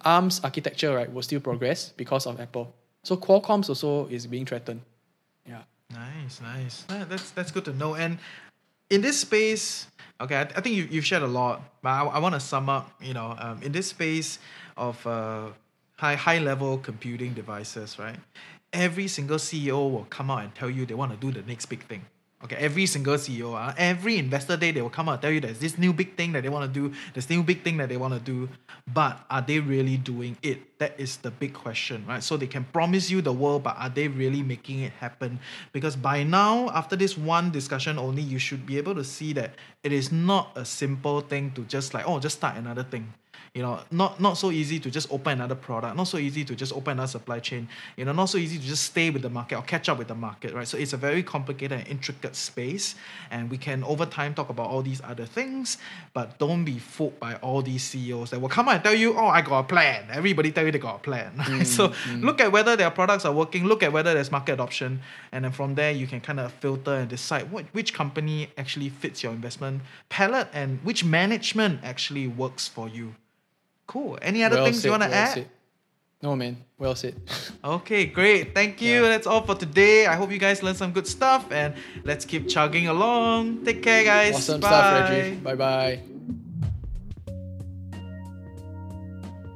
[0.04, 2.74] ARM's architecture right will still progress because of Apple.
[3.04, 4.82] So Qualcomm's also is being threatened.
[5.46, 5.62] Yeah.
[5.92, 6.82] Nice, nice.
[6.84, 7.94] That- That's that's good to know.
[7.94, 8.18] And
[8.90, 9.86] in this space,
[10.20, 12.68] okay, I, I think you you've shared a lot, but I, I want to sum
[12.68, 12.90] up.
[13.00, 14.38] You know, um, in this space
[14.76, 15.48] of uh,
[15.96, 18.16] high high level computing devices, right?
[18.72, 21.66] Every single CEO will come out and tell you they want to do the next
[21.66, 22.02] big thing.
[22.42, 25.40] Okay, every single CEO, uh, every investor day, they will come out and tell you
[25.40, 27.90] there's this new big thing that they want to do, this new big thing that
[27.90, 28.48] they want to do,
[28.94, 30.78] but are they really doing it?
[30.78, 32.22] That is the big question, right?
[32.22, 35.38] So they can promise you the world, but are they really making it happen?
[35.72, 39.56] Because by now, after this one discussion only, you should be able to see that
[39.84, 43.12] it is not a simple thing to just like, oh, just start another thing
[43.54, 46.54] you know not not so easy to just open another product not so easy to
[46.54, 49.30] just open another supply chain you know not so easy to just stay with the
[49.30, 50.68] market or catch up with the market right?
[50.68, 52.94] So it's a very complicated and intricate space
[53.30, 55.78] and we can over time talk about all these other things
[56.14, 59.16] but don't be fooled by all these CEOs that will come out and tell you
[59.18, 60.06] oh I got a plan.
[60.12, 61.66] Everybody tell you they got a plan right?
[61.66, 62.26] so mm-hmm, mm-hmm.
[62.26, 65.00] look at whether their products are working look at whether there's market adoption
[65.32, 68.88] and then from there you can kind of filter and decide what which company actually
[68.88, 73.14] fits your investment palette and which management actually works for you
[73.90, 74.18] Cool.
[74.22, 75.34] Any other Well things you want to well add?
[75.34, 75.48] said.
[76.22, 77.16] No man, well said.
[77.64, 78.54] Okay, great.
[78.54, 79.02] Thank you.
[79.02, 79.08] Yeah.
[79.08, 80.06] That's all for today.
[80.06, 81.74] I hope you guys learned some good stuff and
[82.04, 83.64] let's keep chugging along.
[83.64, 84.36] Take care, guys.
[84.36, 84.68] awesome Bye.
[84.68, 85.34] stuff, Reggie.
[85.42, 86.00] Bye bye.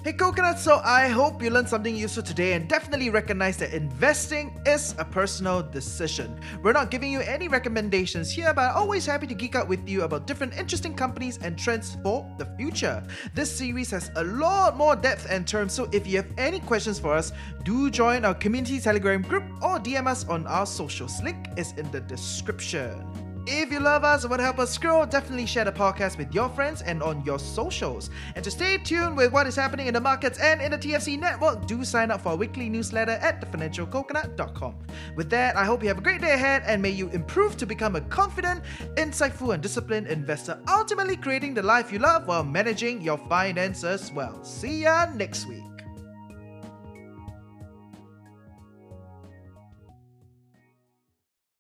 [0.05, 4.55] Hey Coconut, so I hope you learned something useful today and definitely recognize that investing
[4.67, 6.39] is a personal decision.
[6.63, 10.03] We're not giving you any recommendations here, but always happy to geek out with you
[10.03, 13.03] about different interesting companies and trends for the future.
[13.33, 16.99] This series has a lot more depth and terms, so if you have any questions
[16.99, 17.33] for us,
[17.63, 21.23] do join our community Telegram group or DM us on our socials.
[21.23, 23.24] Link is in the description.
[23.47, 26.34] If you love us and want to help us grow, definitely share the podcast with
[26.34, 28.09] your friends and on your socials.
[28.34, 31.18] And to stay tuned with what is happening in the markets and in the TFC
[31.18, 34.75] network, do sign up for our weekly newsletter at thefinancialcoconut.com.
[35.14, 37.66] With that, I hope you have a great day ahead and may you improve to
[37.66, 38.62] become a confident,
[38.95, 44.42] insightful, and disciplined investor, ultimately creating the life you love while managing your finances well.
[44.42, 45.74] See ya next week.